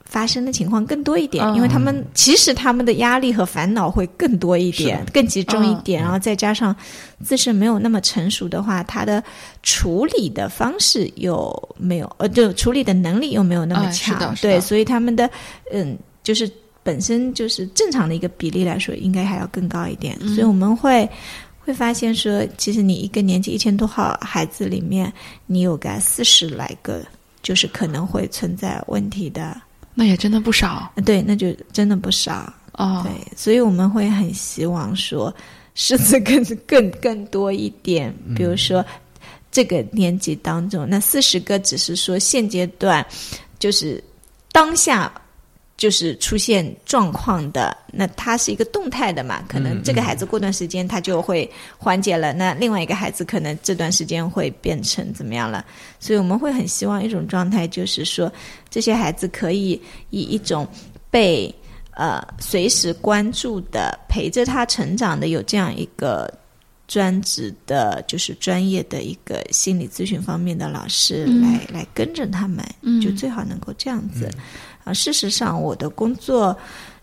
[0.09, 1.55] 发生的情况更多一点，嗯。
[1.55, 6.75] 因为他们其实他们的压力和烦恼会更多一点，更集中一点，然后再加上
[7.23, 9.23] 自身没有那么成熟的话，他的
[9.63, 15.29] 处理的方式又没有，呃，就处理的能力又没有那么强，对，所以他们的
[15.71, 16.51] 嗯，就是
[16.83, 20.35] 本身就是正常的一个比例来说，应该还要更高一点，嗯。
[20.35, 21.09] 所以我们会。
[21.61, 25.13] 会发现说，其实你一个年级一千多号孩子里面，
[25.45, 27.05] 你有个四十来个，
[27.43, 29.55] 就是可能会存在问题的，
[29.99, 32.53] 那也真的不少对，那就真的不少。
[32.75, 33.05] 哦。
[33.05, 35.35] 对，所以我们会很希望说，
[35.75, 38.85] 狮子更 更更多一点，比如说
[39.51, 43.05] 这个年级当中，那四十个只是说现阶段
[43.59, 44.01] 就是
[44.53, 45.13] 当下。
[45.79, 49.43] 就是出现状况的，那它是一个动态的嘛？
[49.49, 51.49] 可能这个孩子过段时间他就会
[51.79, 55.65] 缓解了，那另外一个孩子可能这段时间会变成怎么样了？
[56.01, 58.31] 所以我们会很希望一种状态，就是说
[58.69, 60.67] 这些孩子可以以一种
[61.13, 61.55] 被
[61.93, 66.29] 呃随时关注的、陪着他成长的，有这样一个
[66.89, 71.41] 专职的，就是专业的一个心理咨询方面的老师嗯。
[71.41, 73.01] 来、来跟着他们，嗯。
[73.01, 74.29] 就最好能够这样子。
[74.89, 76.57] 啊，事实上，我的工作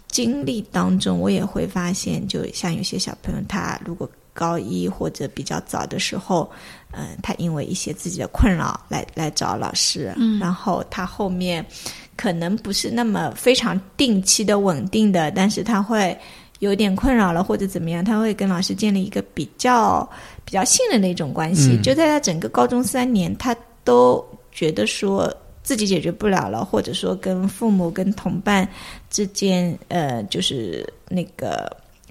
[0.08, 6.50] 经历当中，我也会发现，就像有些小朋友，他如果高一或者比较早的时候，
[6.92, 11.66] 嗯、他因为一些自己的困扰来来找老师，嗯然后他后面
[12.18, 16.18] 可能不是那么非常定期的稳定的，但是他会。
[16.60, 20.10] 有点困扰了或者怎么样，他会跟老师建立一个比较
[20.46, 21.72] 比较信任的一种关系。
[21.76, 25.32] 嗯就在他整个高中三年，他都觉得说
[25.66, 28.66] 自己解决不了了，或者说跟父母、跟同伴
[29.10, 31.70] 之间，呃，就是那个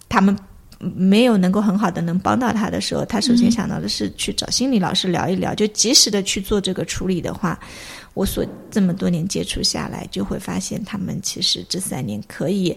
[0.08, 0.36] 他们
[0.80, 7.58] 没有能够很好的能帮到他的时候，他首先想到的是去找心理老师聊一聊，就及时的去做这个处理的话，
[8.14, 12.76] 我所这么多年接触下来，就会发现他们其实这三年可以，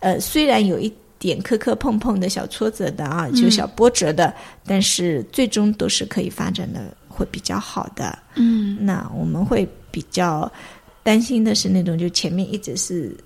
[0.00, 4.34] 呃，虽然有一点磕磕碰碰的小挫折的啊，就小波折的，
[4.66, 8.18] 但是最终都是可以发展的会比较好的。
[8.34, 10.50] 嗯那我们会比较
[11.02, 13.16] 担心的是那种就前面一直是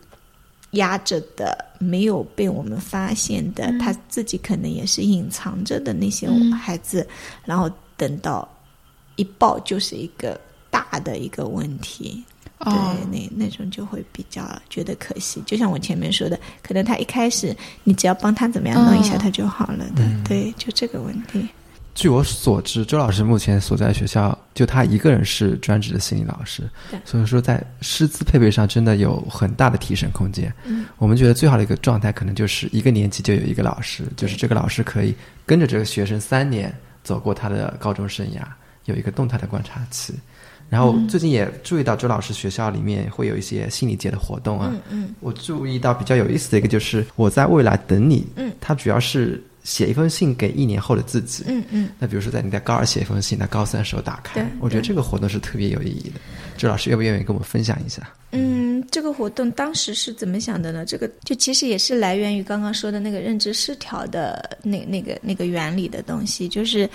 [0.73, 7.07] 压着的，没有被我们发现的，嗯他自己可能也是隐藏着的那些嗯孩子，
[7.45, 8.47] 然后等到
[9.17, 10.39] 一爆就是一个
[10.71, 12.23] 大的一个问题。
[12.61, 15.41] 对，哦那那种就会比较觉得可惜。
[15.47, 20.03] 就像我前面说的，可能他一开始你只要帮他怎么样弄一下，嗯他就好了的。
[20.05, 21.49] 嗯对，就这个问题。
[21.99, 26.63] 据我所知，周老师目前所在学校就他一个人是专职的心理老师，
[27.05, 30.55] 所以说在师资配备上真的有很大的提升空间。
[30.65, 35.13] 嗯，我们觉得最好的一个状态可能就是一个年级就有一个老师，就是这个老师可以
[35.45, 36.73] 跟着这个学生三年
[37.03, 38.43] 走过他的高中生涯，
[38.85, 40.15] 有一个动态的观察期。
[40.69, 45.15] 然后最近也注意到周老师学校里面会有一些心理节的活动啊，嗯嗯。
[45.19, 51.91] 我注意到比较有意思的一个就是我在未来等你，嗯，它主要是写一封信给一年后的自己，嗯嗯。
[51.99, 56.19] 那比如说在你在高二写一封信，那高三时候打开，我觉得这个活动是特别有意义的。
[56.57, 58.03] 周老师愿不愿意跟我们分享一下？
[58.33, 60.87] 嗯，这个活动当时是怎么想的呢？
[60.87, 66.89] 这个就其实也是来源于刚刚说的那个认知失调的那那个那个原理的东西，就是，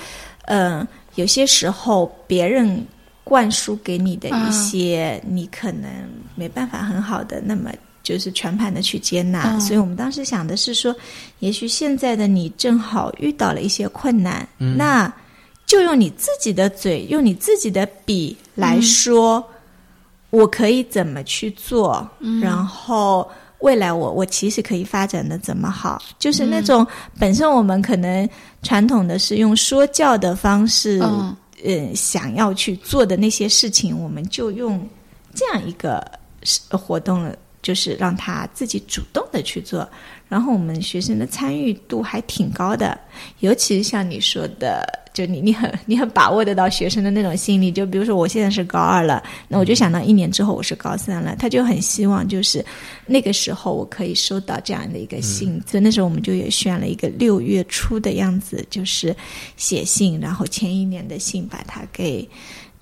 [0.46, 2.84] 嗯、有些时候别人
[3.24, 5.90] 灌输给你的一些，你可能
[6.34, 7.72] 没办法很好的那么。
[8.04, 9.62] 就是全盘的去接纳，嗯。
[9.62, 10.96] 所以我们当时想的是说，
[11.40, 15.12] 也许现在的你正好遇到了一些困难，那
[15.66, 19.44] 就用你自己的嘴，用你自己的笔来说，
[20.30, 22.08] 我可以怎么去做，
[22.42, 23.28] 然后
[23.60, 26.86] 未来我我其实可以发展的怎么好，就是那种
[27.18, 28.30] 本身我们可能
[28.62, 31.36] 传统的是用说教的方式，嗯。
[31.64, 34.86] 呃，想要去做的那些事情，我们就用
[35.34, 36.06] 这样一个
[36.42, 37.34] 是活动，
[37.64, 39.90] 就是让他自己主动的去做，
[40.30, 42.96] 然后我们学生的参与度还挺高的，
[43.40, 52.64] 尤其是像你说的，就你你很你很把握得到学生的那种心理，就比如说我现在是高二了，那我就想到一年之后我是高三了，他就很希望就是
[53.06, 59.16] 那个时候我可以收到这样的一个信，所以那时候我们就也选了一个六月初的样子，就是
[59.56, 62.28] 写信，然后前一年的信把它给。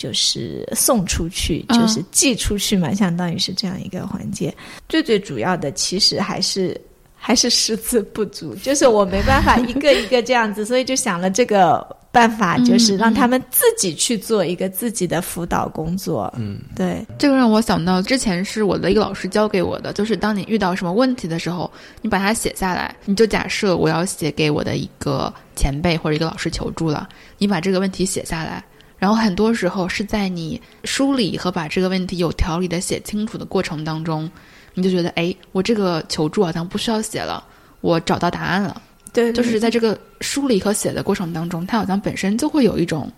[0.02, 4.52] 就是送出去，嗯就是寄出去嘛，相当于是这样一个环节。
[4.90, 6.76] 最最主要的，其实还是
[7.16, 16.34] 还是师资不足，就是我没办法一个一个这样子， 所以就想了这个办法，就是让他们自己去做一个自己的辅导工作。
[16.36, 21.72] 嗯，对，这个让我想到之前是我的一个老师教给我的，就是当你遇到什么问题的时候，
[22.02, 28.64] 你把它写下来，你就假设我要写给我的一个前辈或者一个老师求助了，你把这个问题写下来。
[29.02, 34.30] 然后很多时候是在你梳理和把这个问题有条理的写清楚的过程当中，
[34.76, 37.44] 你就觉得，哎，我这个求助好像不需要写了，
[37.82, 38.80] 我找到答案了。
[39.12, 43.12] 对，就是在这个梳理和写的过程当中，它好像本身就会有一种，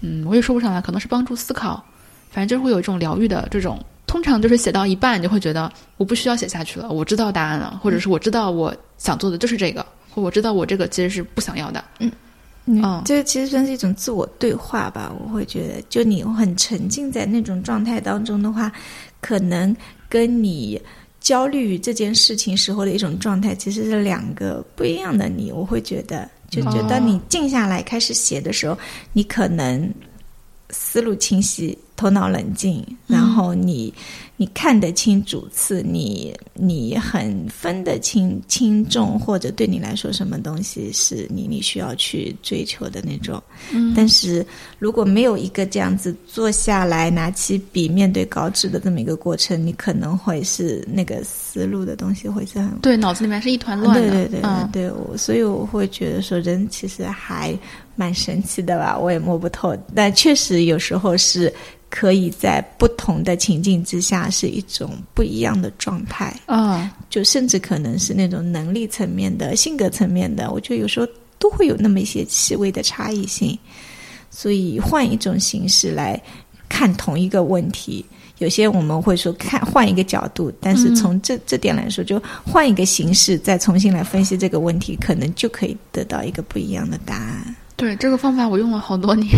[0.00, 1.84] 嗯，我也说不上来，可能是帮助思考，
[2.30, 3.78] 反正就是会有一种疗愈的这种。
[4.06, 11.84] 通常就是写到一半，你就会觉得我不需要写下去了，我知道答案了，或者是我知道我想做的就是这个，或我知道我这个其实是不想要的。
[11.98, 12.10] 嗯
[12.64, 15.12] 嗯，这个其实算是一种自我对话吧。
[15.18, 18.70] 我会觉得，就你很沉浸在那种状态当中的话，
[19.20, 19.76] 可能
[20.08, 20.80] 跟你
[21.20, 25.50] 焦虑于这件事情时候的一种状态，其实是两个不一样的你。
[25.50, 28.78] 我会觉得，就觉得当你静下来开始写的时候，
[29.12, 29.92] 你可能
[30.70, 33.92] 思路清晰，头脑冷静，然后你
[34.42, 43.40] 你看得清主次，你你很分得清轻重，或者对你来说什么东西是你你需要去追求的那种。
[43.72, 44.44] 嗯但是
[44.80, 54.10] 如果没有一个这样子坐下来，拿起笔面对稿纸的这么一个过程，你可能会是那个思路的东西会是很对，脑子里面是一团乱的。
[54.10, 57.56] 对对对嗯对，我所以我会觉得说，人其实还
[57.94, 59.76] 蛮神奇的吧，我也摸不透。
[59.94, 61.52] 但确实有时候是
[61.94, 71.06] 可以在不同的情境之下是一种不一样的状态，啊，就甚至可能是那种能力层面的、性格层面的，我觉得有时候
[71.38, 73.56] 都会有那么一些细微的差异性。
[74.30, 76.18] 所以换一种形式来
[76.66, 78.02] 看同一个问题，
[78.38, 87.54] 有些我们会说看换一个角度，但是从这、这点来说，就换一个形式再重新来分析这个问题，可能就可以得到一个不一样的答案。
[87.82, 89.28] 对这个方法，我用了好多年，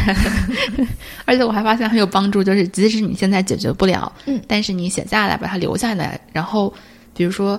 [1.24, 2.44] 而且我还发现很有帮助。
[2.44, 6.72] 就是即使你现在解决不了，嗯，但是你写下来，把它留下来，然后
[7.16, 7.58] 比如说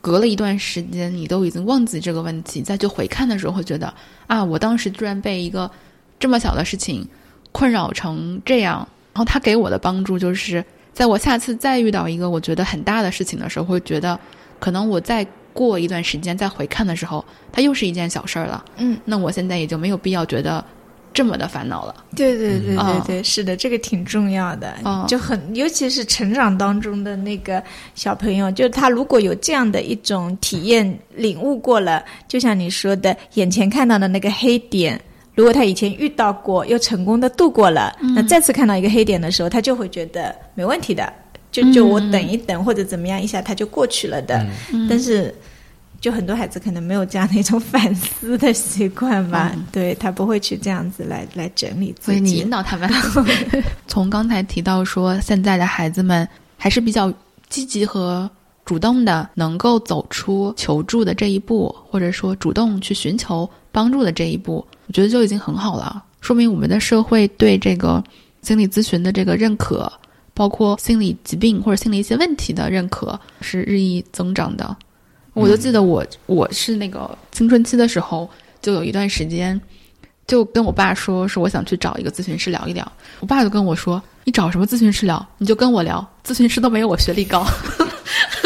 [0.00, 3.92] 隔了一段时间，你都已经忘记这个问题，再去回看的时候，会觉得
[4.26, 5.70] 啊，我当时居然被一个
[6.18, 7.06] 这么小的事情
[7.52, 8.88] 困扰成这样。
[9.12, 10.64] 然后他给我的帮助就是，
[10.94, 14.18] 在我下次再遇到一个我觉得很大的事情的时候，会觉得
[14.58, 15.26] 可能我在。
[15.52, 18.64] 过一段时间再回看的时候，它又是一件小事儿了。
[18.76, 20.64] 嗯，那我现在也就没有必要觉得
[21.12, 21.94] 这么的烦恼了。
[22.16, 24.74] 对对对对对，是的，这个挺重要的。
[25.06, 27.62] 就很，尤其是成长当中的那个
[27.94, 34.98] 小朋友，就他如果有这样的一种体验、领悟过了，就像你说的，眼前看到的那个黑点，
[35.34, 41.12] 如果他以前遇到过，又成功的度过了，那再次看到一个黑点的时候，他就会觉得没问题的。
[41.52, 44.44] 就就我等一等或者怎么样一下他就过去了的，
[44.88, 45.32] 但是
[46.00, 52.12] 就很多孩子可能没有这样的一种反思的习惯吧，对他不会去这样子来来整理自己。
[52.12, 52.90] 所以你引导他们。
[53.86, 56.26] 从刚才提到说，现在的孩子们
[56.56, 57.12] 还是比较
[57.48, 58.28] 积极和
[58.64, 68.02] 主动的，能够走出求助的这一步，或者说主动去寻求帮助的这一步，我觉得就已经很好了，说明我们的社会对这个
[68.40, 69.92] 心理咨询的这个认可。
[70.34, 74.76] 包括心理疾病或者心理一些问题的认可是日益增长的。
[75.34, 78.28] 我就记得我我是那个青春期的时候，
[78.60, 79.58] 就有一段时间，
[80.26, 82.92] 就跟我爸说，是我想去找一个咨询师聊一聊。
[83.20, 85.26] 我爸就跟我说：“你找什么咨询师聊？
[85.38, 87.46] 你就跟我聊，咨询师都没有我学历高。”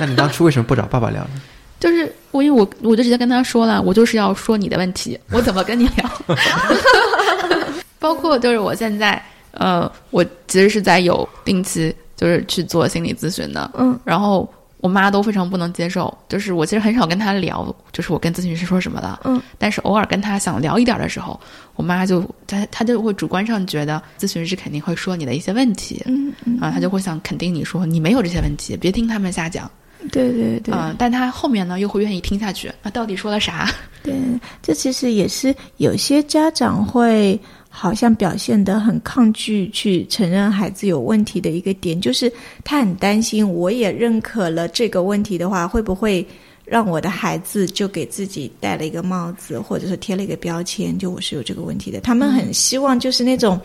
[0.00, 1.42] 那你当初为什么不找爸爸聊呢？
[1.78, 6.10] 就是我因为我我就直接跟他说了，我就是要说你的问题，我怎么跟你聊？
[7.98, 9.22] 包括就是我现在。
[9.54, 14.48] 呃，我其实是在有定期就是去做心理咨询的，嗯，然后
[14.78, 21.38] 我妈都非常不能接受，就是我其实很少跟她聊，就是我跟咨询师说什么的，嗯，但是偶尔跟她想聊一点的时候，
[21.76, 29.70] 我妈就她她就会主观上觉得咨询师肯定会说你的一些问题，嗯嗯，啊，她就会想肯定你说你没有这些问题，别听他们瞎讲，
[30.12, 33.70] 对对对，啊，但她后面呢又会愿意听下去，啊，到底说了啥？
[34.02, 34.14] 对，
[34.62, 37.40] 这其实也是有些家长会。
[37.76, 46.24] 好像表现得很抗拒去承认孩子有问题的一个点，就是他很担心，我也认可了这个问题的话，会不会
[46.64, 52.00] 让我的孩子就给自己戴了一个帽子，或者是贴了一个标签，就我是有这个问题的。
[52.00, 53.60] 他们很希望就是那种，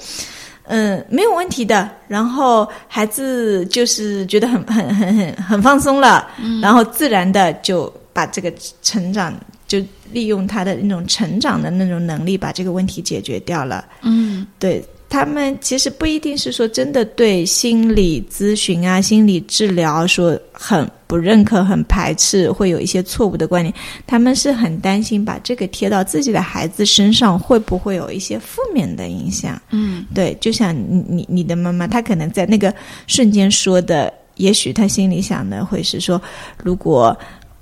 [0.63, 6.27] 嗯，没有问题的，然后孩子就是觉得很很很很很放松了，
[6.63, 8.51] 然后自然的就把这个
[8.81, 9.31] 成长
[9.69, 9.81] 就。
[10.11, 13.85] 利用他的那种成长的那种能力，把这个问题解决掉了。
[14.01, 23.71] 嗯，对他们其实不一定是说真的对心理咨询啊、心理治疗说很不认可、很排斥，会有一些错误的观念。
[24.07, 29.61] 他们是很担心把这个贴到自己的孩子身上，会不会有一些负面的影响？
[29.69, 32.73] 嗯，对，就像你你你的妈妈，她可能在那个
[33.05, 36.19] 瞬间说的，也许她心里想的会是说，
[36.63, 37.15] 如果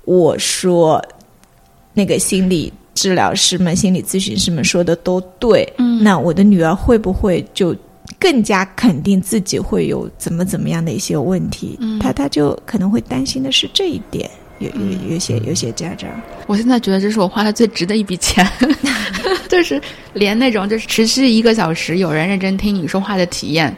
[0.06, 0.98] 我说。
[1.98, 7.74] 那个心理治疗师们、心理咨询师们说的都对，嗯，那我的女儿会不会就
[8.20, 11.76] 更加肯定自己会有怎么怎么样的一些问题？
[11.80, 14.30] 嗯，她她就可能会担心的是这一点。
[14.60, 16.08] 有有有些有些家长，
[16.46, 18.44] 我现在觉得这是我花的最值的一笔钱，
[19.48, 19.80] 就是
[20.14, 23.76] 连那种就是持续一个小时有人认真听你说话的体验，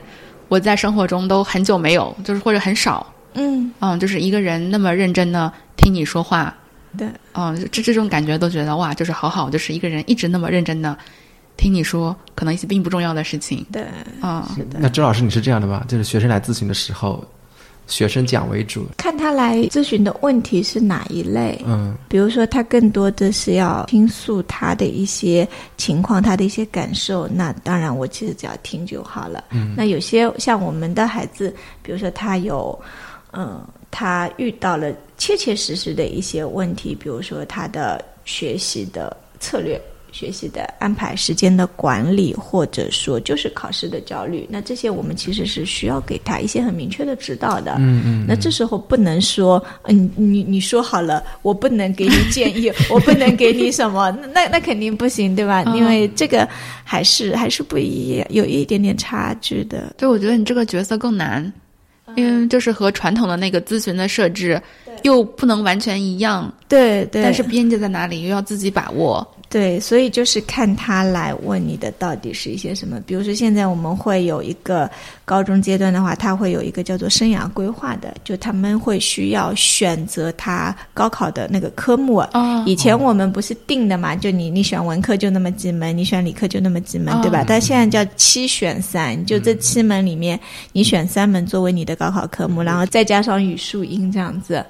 [0.49, 6.57] 我在生活中都很久没有，就是或者很少，嗯嗯，就是一个人那么认真的听你说话。
[6.99, 10.97] 对，嗯，这这种感觉都觉得哇，就是好好，就是一个人一直那么认真的
[11.57, 13.65] 听你说，可能一些并不重要的事情。
[13.71, 13.85] 对，
[14.21, 14.79] 啊，是的。
[14.81, 15.85] 那周老师，你是这样的吗？
[15.87, 17.25] 就是学生来咨询的时候，
[17.87, 21.63] 学生讲为主，看他来咨询的问题是哪一类。
[21.67, 29.45] 嗯，比如说他更多的是要倾诉他的一些情况，他的一些感受，那当然我其实只要听就好了。
[29.51, 32.77] 嗯，那有些像我们的孩子，比如说他有，
[33.33, 33.63] 嗯。
[33.91, 39.81] 他遇到了切切实实的一些问题，比如说他的学习的策略、
[40.13, 44.47] 学习的安排、时间的管理，或者说就是考试的焦虑。
[44.49, 47.75] 那这些我们其实是需要给他一些很明确的指导的。
[47.79, 48.25] 嗯嗯。
[48.27, 55.63] 那这时候不能说，嗯，你你说好了，我不能给你建议， 我不能给你什么，那那肯定不行，对吧？
[55.75, 56.49] 因为这个
[56.85, 59.95] 还是还是不一样，有一点点差距的。
[59.97, 61.53] 对，我觉得你这个角色更难。
[62.17, 64.61] 因为就是和传统的那个咨询的设置，
[65.03, 66.53] 又不能完全一样。
[66.69, 67.23] 对对。
[67.23, 69.27] 但是边界在哪里，又要自己把握。
[69.51, 73.01] 对，所以就是看他来问你的到底是一些什么。
[73.01, 74.89] 比如说，现在我们会有一个
[75.25, 82.19] 高中阶段的话，他会有一个叫做生涯规划的，就他们会需要选择他高考的那个科目。
[82.33, 87.45] 哦以前我们不是定的嘛，就你你选文科就那么几门，你选理科就那么几门，对吧？
[87.45, 90.39] 但现在叫七选三，就这七门里面
[90.73, 94.65] 你选三门作为你的高考科目，然后再加上语数英这样子。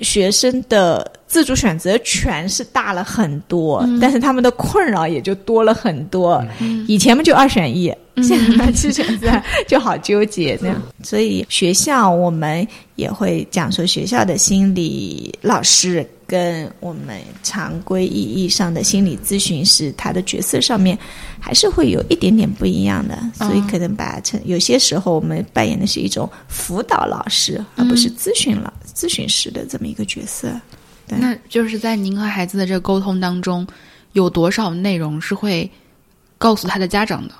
[0.00, 6.44] 学生的自主选择权是大了很多，但是他们的困扰也就多了很多。
[6.86, 7.92] 以前嘛就二选一，
[8.22, 10.80] 现在七选三 就好纠结这样。
[11.02, 12.66] 所以学校我们
[12.96, 20.96] 也会讲说，学校的心理老师跟我们常规意义上的心理咨询师，他的角色上面
[21.40, 23.18] 还是会有一点点不一样的。
[23.34, 30.48] 所以可能把它成有些时候我们扮演的是一种辅导老师，而不是咨询老咨询师的这么一个角色。
[31.06, 33.64] 对那就是在您和孩子的这个沟通当中，
[34.14, 35.70] 有多少内容是会
[36.38, 37.34] 告诉他的家长的？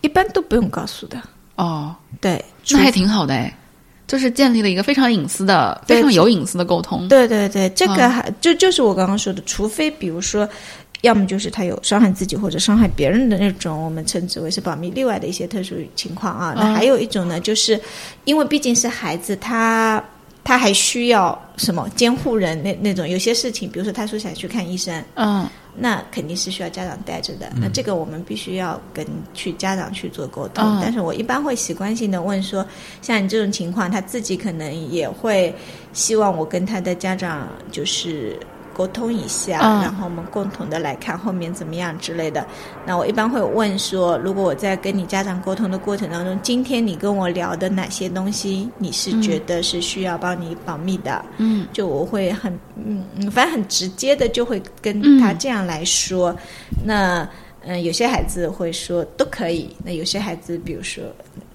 [0.00, 1.22] 一般都不用告诉的。
[1.54, 3.56] 哦，对，那还挺好的哎，
[4.06, 7.06] 就是建立了一个非常隐私的、非常有隐私的沟通。
[7.08, 10.48] 对对对，这个嗯还、就就是我刚刚说的，除非比如说，
[11.02, 16.52] 要么就是他有伤害自己或者伤害别人的那种，我们称之为是保密例外的一些特殊情况啊。
[16.56, 17.80] 那嗯还有一种呢，就是
[18.24, 20.02] 因为毕竟是孩子，他
[20.46, 25.44] 他还需要什么监护人那那种，有些事情，比如说他说想去看医生，嗯
[25.78, 27.52] 那肯定是需要家长带着的。
[27.60, 29.04] 那这个我们必须要跟
[29.34, 30.64] 去家长去做沟通。
[30.64, 32.64] 嗯但是我一般会习惯性的问说，
[33.02, 35.52] 像你这种情况，他自己可能也会
[35.92, 38.38] 希望我跟他的家长就是
[38.76, 42.46] 沟通一下，嗯然后我们共同的来看后面怎么样之类的。
[42.84, 51.24] 那我一般会问说，如果我在跟你家长沟通的过程当中，今天你跟我聊的哪些东西，你是觉得是需要帮你保密的？
[51.38, 56.36] 嗯就我会很嗯嗯，反正很直接的就会跟他这样来说。
[56.84, 57.26] 那
[57.62, 61.02] 嗯，有些孩子会说都可以，那有些孩子比如说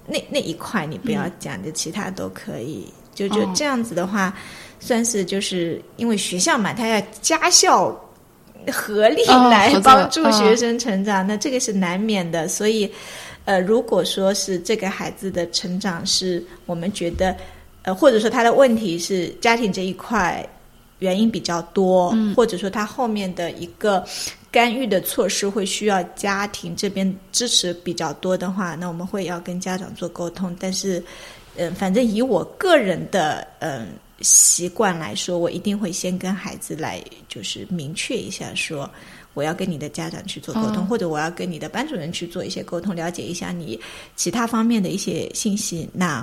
[0.06, 2.92] 那那一块你不要讲，就其他都可以。
[3.14, 4.34] 就就哦这样子的话，
[4.84, 7.88] 算是就是因为学校嘛，他要家校
[8.72, 12.48] 合力哦来帮助哦学生成长，那这个是难免的。
[12.48, 12.90] 所以，
[13.44, 17.36] 呃，如果说是这个孩子的成长是我们觉得，
[17.82, 20.44] 呃，或者说他的问题是家庭这一块
[20.98, 24.04] 原因比较多，嗯或者说他后面的一个
[24.50, 30.54] 干预的措施会需要家庭这边支持比较多的话，那我们会要跟家长做沟通。
[30.58, 31.02] 但是，
[31.56, 33.88] 嗯、反正以我个人的嗯、
[34.22, 38.88] 习惯来说，我一定会先跟孩子来就是明确一下说。
[39.34, 43.80] 我要跟你的家长去做沟通，嗯或者我要跟你的班主任去做一些沟通，了解一下你
[44.14, 45.88] 其他方面的一些信息。
[45.90, 46.22] 那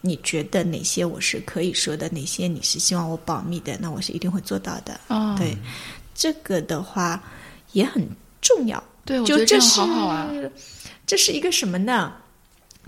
[0.00, 3.76] 你觉得哪些我是可以说的，哪些你是希望我保密的？
[3.78, 4.98] 那我是一定会做到的。
[5.08, 5.54] 哦，对，
[6.14, 7.22] 这个的话
[7.72, 8.08] 也很
[8.40, 8.82] 重要。
[9.04, 10.30] 对，我觉得这样就这是好好啊。
[11.06, 12.14] 这是一个什么呢？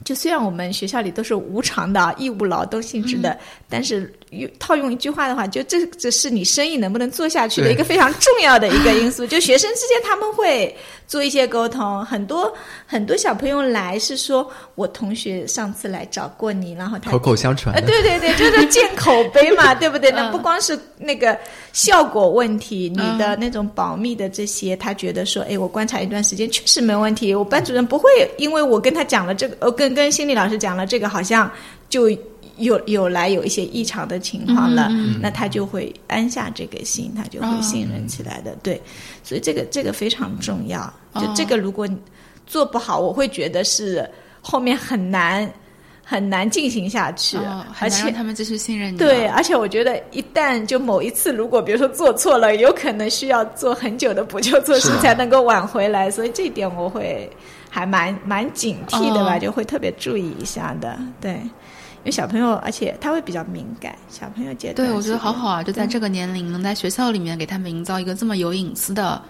[0.04, 3.38] 就虽然我们学校里都是无偿的义务劳动性质的，
[3.68, 9.24] 但是用套用一句话的话，就这这是你生意能不能做下去的一个非常重要的一个因素。
[9.28, 10.74] 就学生之间他们会
[11.06, 12.52] 做一些沟通，很多
[12.84, 20.10] 很多小朋友来是说我同学上次来找过你，然后他口口相传呃，对对对，就是建口碑嘛， 对不对？
[20.10, 21.38] 那嗯不光是那个
[21.72, 31.50] 效果问题，你的那种保密的这些，他觉得说，哎，我观察一段时间确实没问题，我班主任不会因为我跟他讲了这个，呃，跟跟心理老师讲了这个，好像
[31.88, 32.08] 就
[32.58, 38.56] 有有来有一些异常的情况了，嗯那他就会安下这个心，他就会信任起来的。
[38.62, 38.80] 对，
[39.24, 40.80] 所以这个这个非常重要。
[41.14, 41.96] 就哦这个，如果你
[42.46, 44.08] 做不好，我会觉得是
[44.40, 45.50] 后面很难
[46.04, 48.12] 很难进行下去，哦，而且。
[48.12, 48.98] 他们继续信任你。
[48.98, 57.28] 对，，而且我觉得一旦就某一次，如果比如说做错了，有可能需要做很久的补救措施才能够挽回来，所以这一点我会
[57.74, 60.98] 还蛮蛮警惕的吧，哦就会特别注意一下的。
[61.18, 69.20] 对，因为小朋友，而且他会比较敏感，小朋友阶段对，我觉得好好啊，就在这个年龄，能在学校里面给他们营造一个这么有隐私的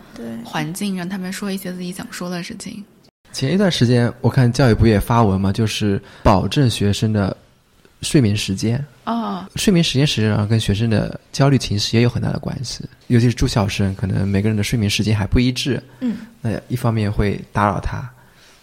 [0.45, 2.85] 环境，让他们说一些自己想说的事情。
[3.33, 7.37] 前一段时间，我看教育部也发文嘛，就是保证学生的
[8.01, 8.85] 睡眠时间。
[9.05, 15.83] 哦，睡眠时间实际上跟学生的焦虑情绪也有很大的关系，尤其是住校生，可能每个人的睡眠时间还不一致。
[16.01, 18.09] 嗯，那一方面会打扰他，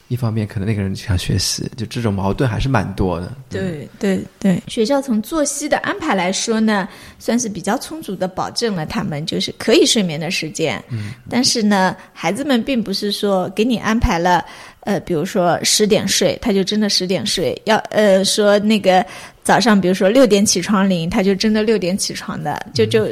[0.09, 3.31] 一方面可能那个人就想学习，就这种矛盾还是蛮多的。
[3.49, 10.83] 对对对，学校从作息的安排来说呢，算是比较充足的保证了他们就是可以睡眠的时间。
[10.89, 14.43] 嗯，但是呢，孩子们并不是说给你安排了，
[14.81, 19.05] 呃，比如说十点睡，他就真的十点睡；要呃说那个
[19.43, 23.07] 早上，比如说六点起床铃，他就真的六点起床的，就就。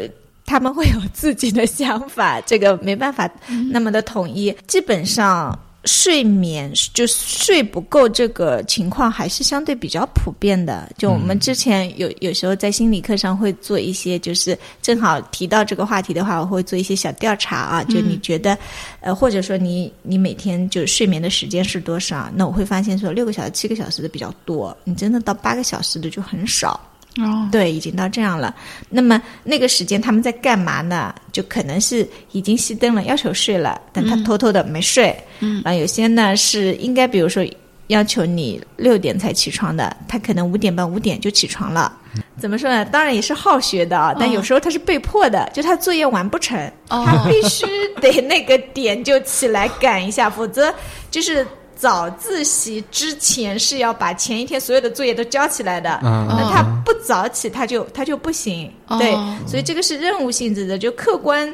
[0.50, 3.30] 他们会有自己的想法，这个没办法
[3.70, 4.56] 那么的统一。
[4.66, 5.54] 基本上。
[5.88, 10.92] 睡眠就睡不够这个情况还是相对比较普遍的。
[10.98, 17.84] 就我们之前有有时候在心理课上会做一些，就是正好提到这个话题的话，我会做一些小调查啊。
[17.86, 18.58] 就你觉得，
[19.00, 22.30] 呃，或者说你你每天就睡眠的时间是多少？
[22.36, 26.80] 那我会发现说六个小时、七个小时的比较多，你真的到八个小时的就很少。
[27.18, 28.56] 哦，对，已经到这样了。
[28.90, 31.14] 那么那个时间他们在干嘛呢？
[31.32, 35.16] 就可能是已经熄灯了，要求睡了，但他偷偷的没睡。
[35.40, 37.44] 嗯，啊，有些呢是应该，比如说
[37.88, 41.92] 要求你六点才起床的，他可能五点半、五点就起床了。
[42.40, 42.86] 怎么说呢？
[42.86, 47.66] 当然也是好学的啊，但有时候他是被迫的，就他作业完不成，他必须
[48.00, 50.74] 得那个点就起来赶一下，否则
[51.10, 51.46] 就是。
[51.78, 58.72] 早自习之前是要把前一天所有的作业都交起来的，那他不早起，他就他就不行。
[58.98, 59.14] 对，
[59.48, 61.54] 所以这个是任务性质的，就客观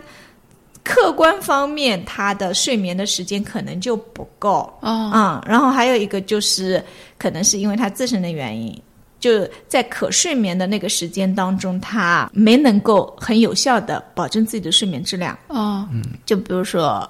[0.81, 4.71] 客观方面，他的睡眠的时间可能就不够。
[4.81, 6.81] 嗯，然后还有一个就是，
[7.17, 8.81] 可能是因为他自身的原因，
[9.19, 15.37] 就在可睡眠的那个时间当中，他没能够很有效的保证自己的睡眠质量。
[15.49, 17.09] 哦，嗯，就比如说。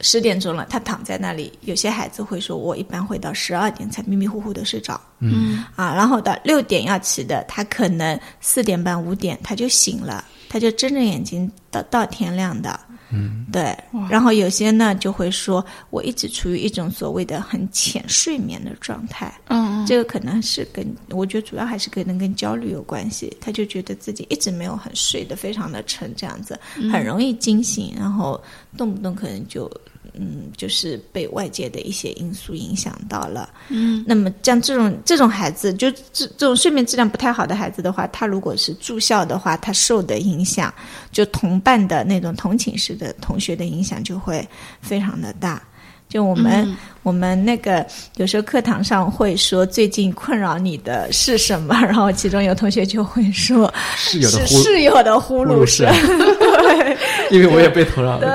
[0.00, 1.52] 十点钟了，他躺在那里。
[1.62, 12.78] 有些孩子会说：“我一般会到十二点才迷迷糊糊的睡着。”嗯啊，然后到六点要起的，他可能四点半、五点他就醒了，他就睁着眼睛到到天亮的。
[13.10, 13.76] 嗯，对。
[14.10, 23.36] 然后有些呢就会说：“我一直处于一种所谓的很浅睡眠的状态。”嗯嗯，这个可能是跟我觉得主要还是可能跟焦虑有关系。
[23.40, 26.58] 他就觉得自己一直没有很睡得非常的沉，这样子
[26.92, 28.40] 很容易惊醒，然后
[28.76, 29.70] 动不动可能就。
[30.18, 33.50] 嗯，就是被外界的一些因素影响到了。
[33.68, 40.72] 嗯，那么像这种这种孩子，就这这种睡眠质量不太好的孩子的话，他如果是住校的话，他受的影响，
[41.12, 44.46] 就同伴的那种同寝室的同学的影响就会
[44.80, 45.62] 非常的大。
[46.08, 47.84] 就我们我们那个
[48.16, 51.74] 有时候课堂上会说，最近困扰你的是什么？
[51.82, 55.86] 然后其中有同学就会说，室友的室友的呼噜声。
[55.92, 56.96] 对，
[57.36, 58.20] 因为我也被 同扰了。
[58.20, 58.26] 对。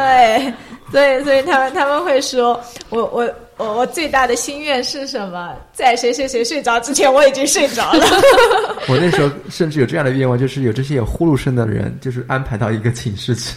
[0.41, 0.53] 对，
[1.23, 2.59] 所以他们他们会说，
[2.89, 5.55] 我我我我最大的心愿是什么？
[5.73, 8.05] 在谁谁谁睡着之前，我已经睡着了。
[8.89, 13.55] 我那时候甚至有这样的愿望，就是有这些有呼噜声的人，就是安排到一个寝室去。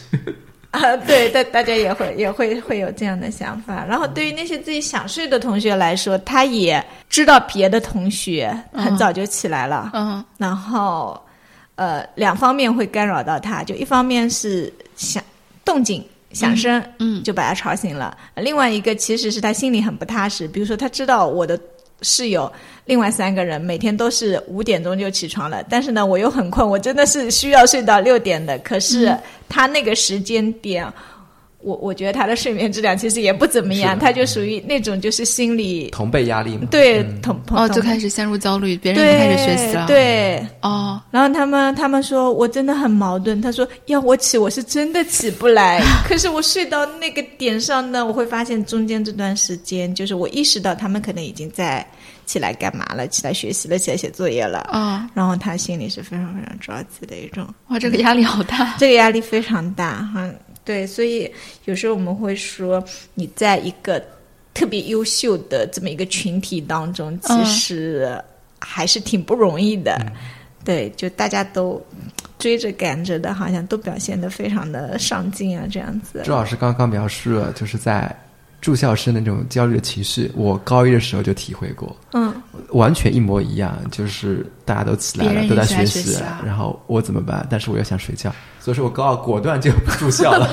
[0.70, 3.85] 啊，对，大大家也会也会会有这样的想法。
[3.89, 9.90] 然后对于那些自己想睡的同学来说，他也知道别的同学很早就起来了。
[9.94, 11.20] 嗯，然后
[11.77, 15.23] 呃，两方面会干扰到他，就一方面是想
[15.65, 16.05] 动静。
[16.35, 18.16] 响声，嗯，就把他吵醒了。
[18.36, 21.59] 另外一个其实是他心里很不踏实，比如说他知道我的
[22.02, 22.52] 室友
[22.85, 28.59] 另外三个人每天都是五点钟就起床了，但是呢，我又很困，我真的是需要睡到六点的。
[28.59, 29.16] 可是
[29.48, 30.86] 他那个时间点。
[31.65, 36.69] 我我觉得他的睡眠质量其实也不怎么样，他就属于那种就是心理同辈压力嘛。
[36.70, 39.86] 对，同哦，就开始陷入焦虑，别人也开始学习了。
[39.86, 51.86] 对，哦，然后他们他们说我真的很矛盾，他说要我起我是真的起不来， 可是我睡到那个点上呢，我会发现中间这段时间就是我意识到他们可能已经在
[52.27, 54.59] 起来干嘛了，起来学习了，起来写作业了。
[54.70, 57.47] 啊，然后他心里是非常非常着急的一种。
[57.69, 60.28] 哇，这个压力好大，这个压力非常大哈。
[60.65, 61.31] 对，所以
[61.66, 62.82] 有时候我们会说，
[63.15, 64.03] 你在一个
[64.55, 68.19] 特别优秀的这么一个群体当中，其实
[68.59, 70.01] 还是挺不容易的。
[70.65, 71.85] 对，就大家都
[72.39, 76.23] 追着赶着的，好像都表现的非常的上进啊，这样子。
[76.24, 78.11] 朱老师刚刚描述了，就是在
[78.65, 81.95] 住校生的那种焦虑的情绪，我高一的时候就体会过。
[82.15, 82.32] 嗯，
[82.70, 87.47] 完全一模一样，就是大家都起来了，都在学习，然后我怎么办？
[87.51, 88.35] 但是我又想睡觉。
[88.61, 90.49] 所以说我高二果断就不住校了，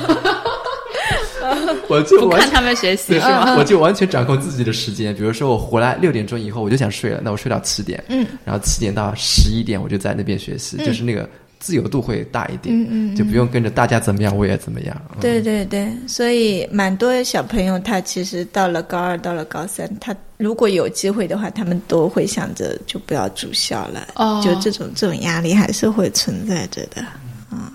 [1.88, 3.56] 我就不看他们学习是吗？
[3.58, 5.16] 我就完全掌控自己的时间。
[5.16, 11.30] 比如说我回来六点钟以后我就想睡了，那我睡到七点，嗯，然后七点到十一点我就在那边学习，就是那个
[11.62, 15.02] 自由度会大一点，嗯嗯，就不用跟着大家怎么样我也怎么样。
[15.22, 27.06] 对对对，所以蛮多小朋友他其实到了高二到了高三，他如果有机会的话，他们都会想着就不要住校了，哦，就这种这种压力还是会存在着的。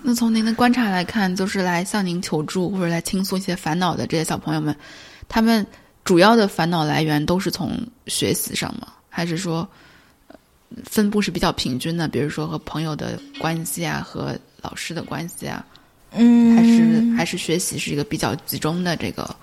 [0.03, 4.75] 那从您的观察来看，就是来向您求助或者来倾诉一些烦恼的这些小朋友们，
[5.29, 5.65] 他们
[6.03, 7.71] 主要的烦恼来源都是从
[8.07, 8.87] 学习上吗？
[9.09, 9.67] 还是说
[10.83, 12.07] 分布是比较平均的？
[12.07, 15.65] 比如说和朋友的关系啊，和老师的关系啊，
[16.11, 19.35] 嗯，还是还是学习是一个比较集中的这个？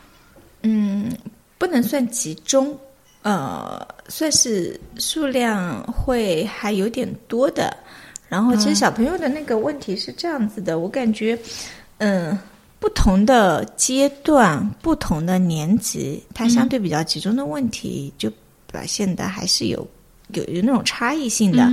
[0.63, 1.11] 嗯，
[1.59, 2.79] 不能算集中，
[3.23, 7.75] 呃，算是数量会还有点多的。
[8.29, 11.39] 然后其实小朋友的那个问题是这样子的，我感觉，
[11.99, 12.37] 嗯，
[12.81, 18.31] 不同的阶段、不同的年级，它相对比较集中的问题，就
[18.71, 19.87] 表现的还是有。
[20.35, 21.67] 有有那种差异性的，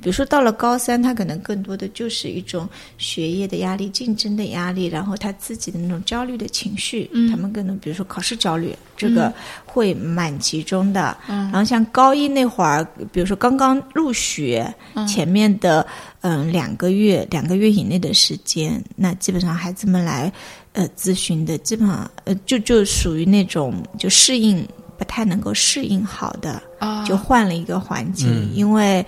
[0.00, 2.68] 比如说到了高三，他可能更多的就是一种
[2.98, 9.32] 学业的压力、竞争的压力，然后他自己的那种焦虑的情绪，他们可能比如说考试焦虑，这个
[9.64, 11.16] 会蛮集中的。
[11.26, 14.72] 然后像高一那会儿，比如说刚刚入学，
[15.08, 15.86] 前面的
[16.20, 20.32] 嗯两个月、两个月以内的时间，那基本上孩子们来
[20.72, 24.66] 呃咨询的，基本上呃就就属于那种就适应。
[24.98, 26.62] 不太能够适应好的，
[27.06, 29.04] 就换了一个环境，因为，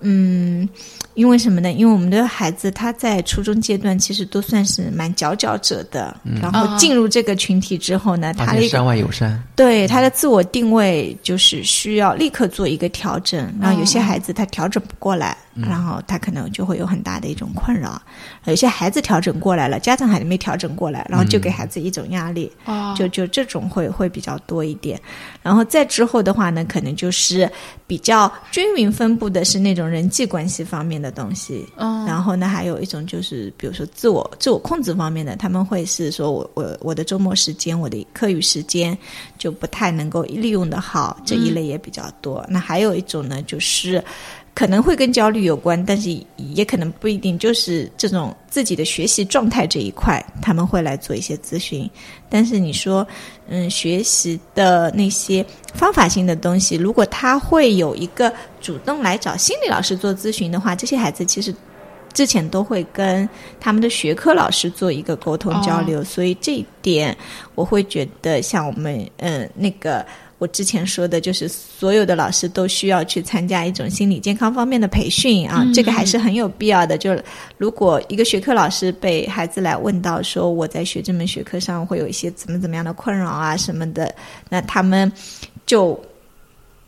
[0.00, 0.68] 嗯。
[1.14, 1.72] 因为什么呢？
[1.72, 13.52] 因为我们的孩子他在初中阶段其实都算是蛮佼佼者的，然后进入这个群体之后呢，他的山外有山，对他的自我定位就是需要立刻做一个调整。
[13.60, 18.02] 然后有些孩子他调整不过来，然后他可能就会有很大的一种困扰。
[18.46, 22.50] 有些孩子调整过来了，家长还没调整过来，然后就给孩子一种压力，
[22.96, 25.00] 就就这种会会比较多一点。
[25.42, 27.48] 然后再之后的话呢，可能就是
[27.86, 31.03] 比较均匀分布的是那种人际关系方面。
[31.04, 38.96] 的东西，嗯，然后呢，还有一种就是，比如说自我自我控制方面的，他们会是说我我我的周末时间，我的课余时间
[39.38, 42.44] 就不太能够利用的好，这一类也比较多。
[42.48, 44.02] 那还有一种呢，就是。
[44.56, 51.90] 可能会跟焦虑有关，但是也可能不一定，就是这种自己的学习状态这一块，他们会来做一些咨询。
[52.30, 53.04] 但是你说，
[53.48, 55.44] 嗯，学习的那些
[55.74, 58.32] 方法性的东西，如果他会有一个
[58.64, 61.54] 主动来找心理老师做咨询的话，这些孩子其实
[62.14, 63.28] 之前都会跟
[63.60, 67.14] 他们的学科老师做一个沟通交流，所以这一点
[67.54, 70.04] 我会觉得，像我们嗯那个。
[70.38, 76.98] 我之前说的就是所有的老师都需要去参加一种心理健康方面的培训啊，这个还是很有必要的。
[76.98, 77.24] 就是
[77.56, 84.12] 如果一个学科老师被孩子来问到说我在学这门学科上会有一些怎么怎么样的困扰啊什么的，
[84.50, 85.10] 那他们
[85.64, 85.98] 就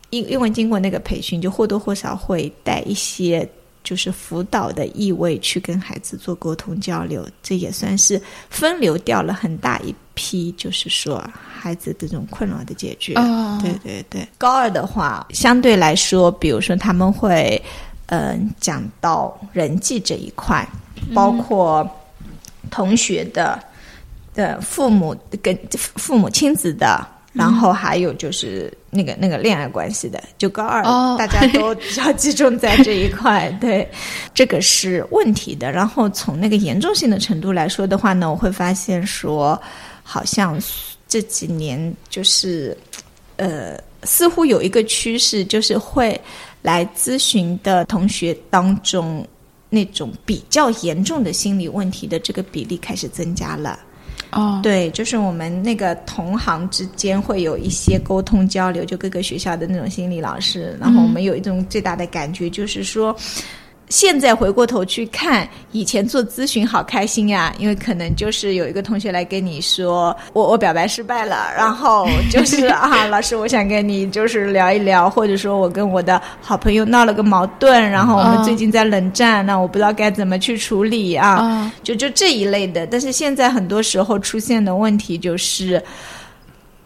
[0.09, 3.47] 因因为经过那个培训，就或多或少会带一些。
[3.83, 13.13] 就是辅导的意味去跟孩子做沟通交流，这也算是分流掉了很大一批，就是说孩子这种困扰的解决。
[13.61, 17.63] 对对对，高二的话，相对来说，比如说他们会
[18.07, 20.67] 嗯讲到人际这一块，
[21.15, 21.89] 包括
[22.69, 23.57] 同学的
[24.33, 25.57] 的父母跟
[25.95, 27.07] 父母亲子的。
[27.37, 30.81] 然后还有就是那个那个恋爱关系的，就高二
[31.17, 33.87] 大家都 比较集中在这一块，对，
[34.33, 35.71] 这个是问题的。
[35.71, 39.61] 然后从那个严重性的程度来说的话呢，我会发现说，
[40.01, 40.59] 好像
[41.07, 42.75] 这几年就是
[43.35, 46.19] 呃，似乎有一个趋势，就是会
[46.63, 49.25] 来咨询的同学当中，
[49.69, 53.79] 那种比较严重的心理问题的这个比例开始增加了。
[54.31, 63.15] 哦，对，就是我们那个同行之间会有一些沟通交流，就各个学校的那种心理老师，然后我们有一种最大的感觉就是说。
[63.89, 82.85] 现在回过头去看，以前做咨询好开心呀，因为可能就是有一个同学来跟你说，我我表白失败了，然后就是 啊，老师，我想跟你就是聊一聊，或者说我跟我的好朋友闹了个矛盾，然后我们最近在冷战，那我不知道该怎么去处理啊，就就这一类的。
[82.87, 85.81] 但是现在很多时候出现的问题就是，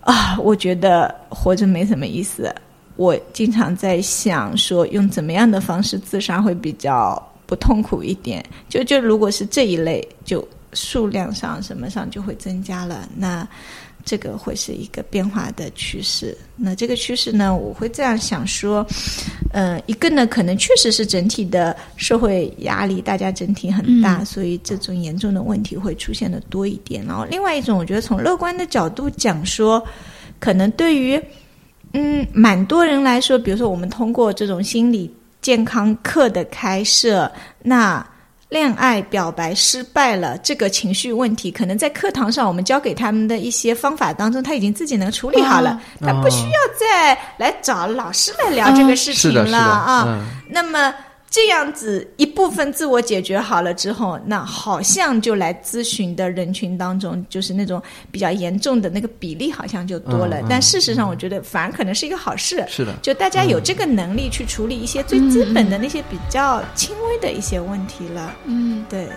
[0.02, 2.54] 啊，我觉得活着没什么意思。
[3.02, 8.46] 我经常在想，说用怎么样的方式自杀会比较不痛苦一点？
[8.70, 13.48] 就就如果是这一类，就数量上什么上就会增加了，那
[14.06, 16.38] 这个会是一个变化的趋势。
[16.56, 18.86] 那这个趋势呢，我会这样想说，
[19.52, 27.04] 嗯，一个呢，可能确实是整体的社会压力，大家整体很大，所以这种严重的问题会出现的多一点。
[27.08, 29.84] 然后另外一种，我觉得从乐观的角度讲说，
[30.40, 31.20] 可能对于。
[31.94, 37.32] 嗯，蛮多人来说，比如说我们通过这种心理健康课的开设，
[37.62, 38.06] 那
[38.50, 50.26] 恋爱表白失败了这个情绪问题，可能在课堂上我们教给他们的一些方法当中，他已经自己能处理好了，他不需要再来找老师来聊这个事情了啊。
[50.50, 50.94] 那么。
[51.32, 57.82] 这样子一部分自我解决好了之后，那好像就来咨询的人群当中，就是那种
[58.12, 60.42] 比较严重的那个比例好像就多了。
[60.50, 62.66] 但事实上，我觉得反而可能是一个好事。
[62.68, 68.36] 是的，就大家有这个能力去处理一些最基本的那些比较轻微的一些问题了。
[68.44, 69.08] 嗯，对。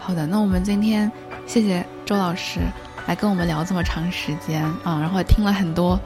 [0.00, 1.12] 好的，那我们今天
[1.46, 2.60] 谢谢周老师
[3.06, 6.00] 来跟我们聊这么长时间啊，然后听了很多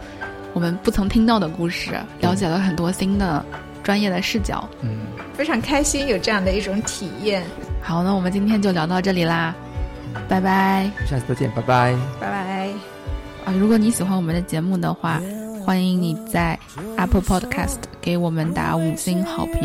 [0.55, 3.47] 我们不曾听到的故事，了解了很多新的。
[3.89, 4.69] 专业的视角。
[4.83, 4.99] 嗯，
[5.33, 7.43] 非常开心有这样的一种体验。
[7.81, 9.55] 好，那我们今天就聊到这里啦，
[10.29, 10.91] 拜拜。
[11.09, 11.97] 下次再见，拜拜。
[12.21, 12.69] 拜拜。
[13.47, 15.23] 啊，如果你喜欢我们的节目的话，
[15.65, 16.59] 欢迎你在
[16.99, 19.63] Apple Podcast 给我们打五星好评，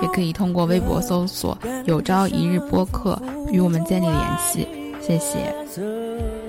[0.00, 3.20] 也可以通过微博搜索“有朝一日播客”
[3.52, 4.66] 与我们建立联系。
[5.02, 6.45] 谢谢。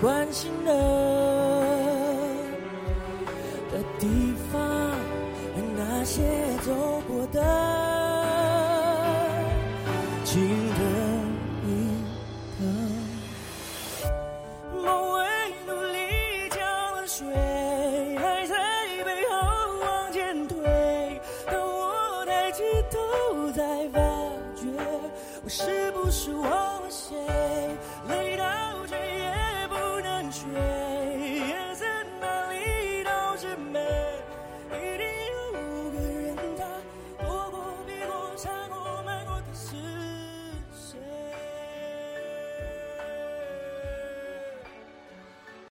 [0.00, 0.72] 关心的
[3.72, 4.06] 的地
[4.52, 6.22] 方，和那些
[6.64, 6.72] 走
[7.08, 7.42] 过的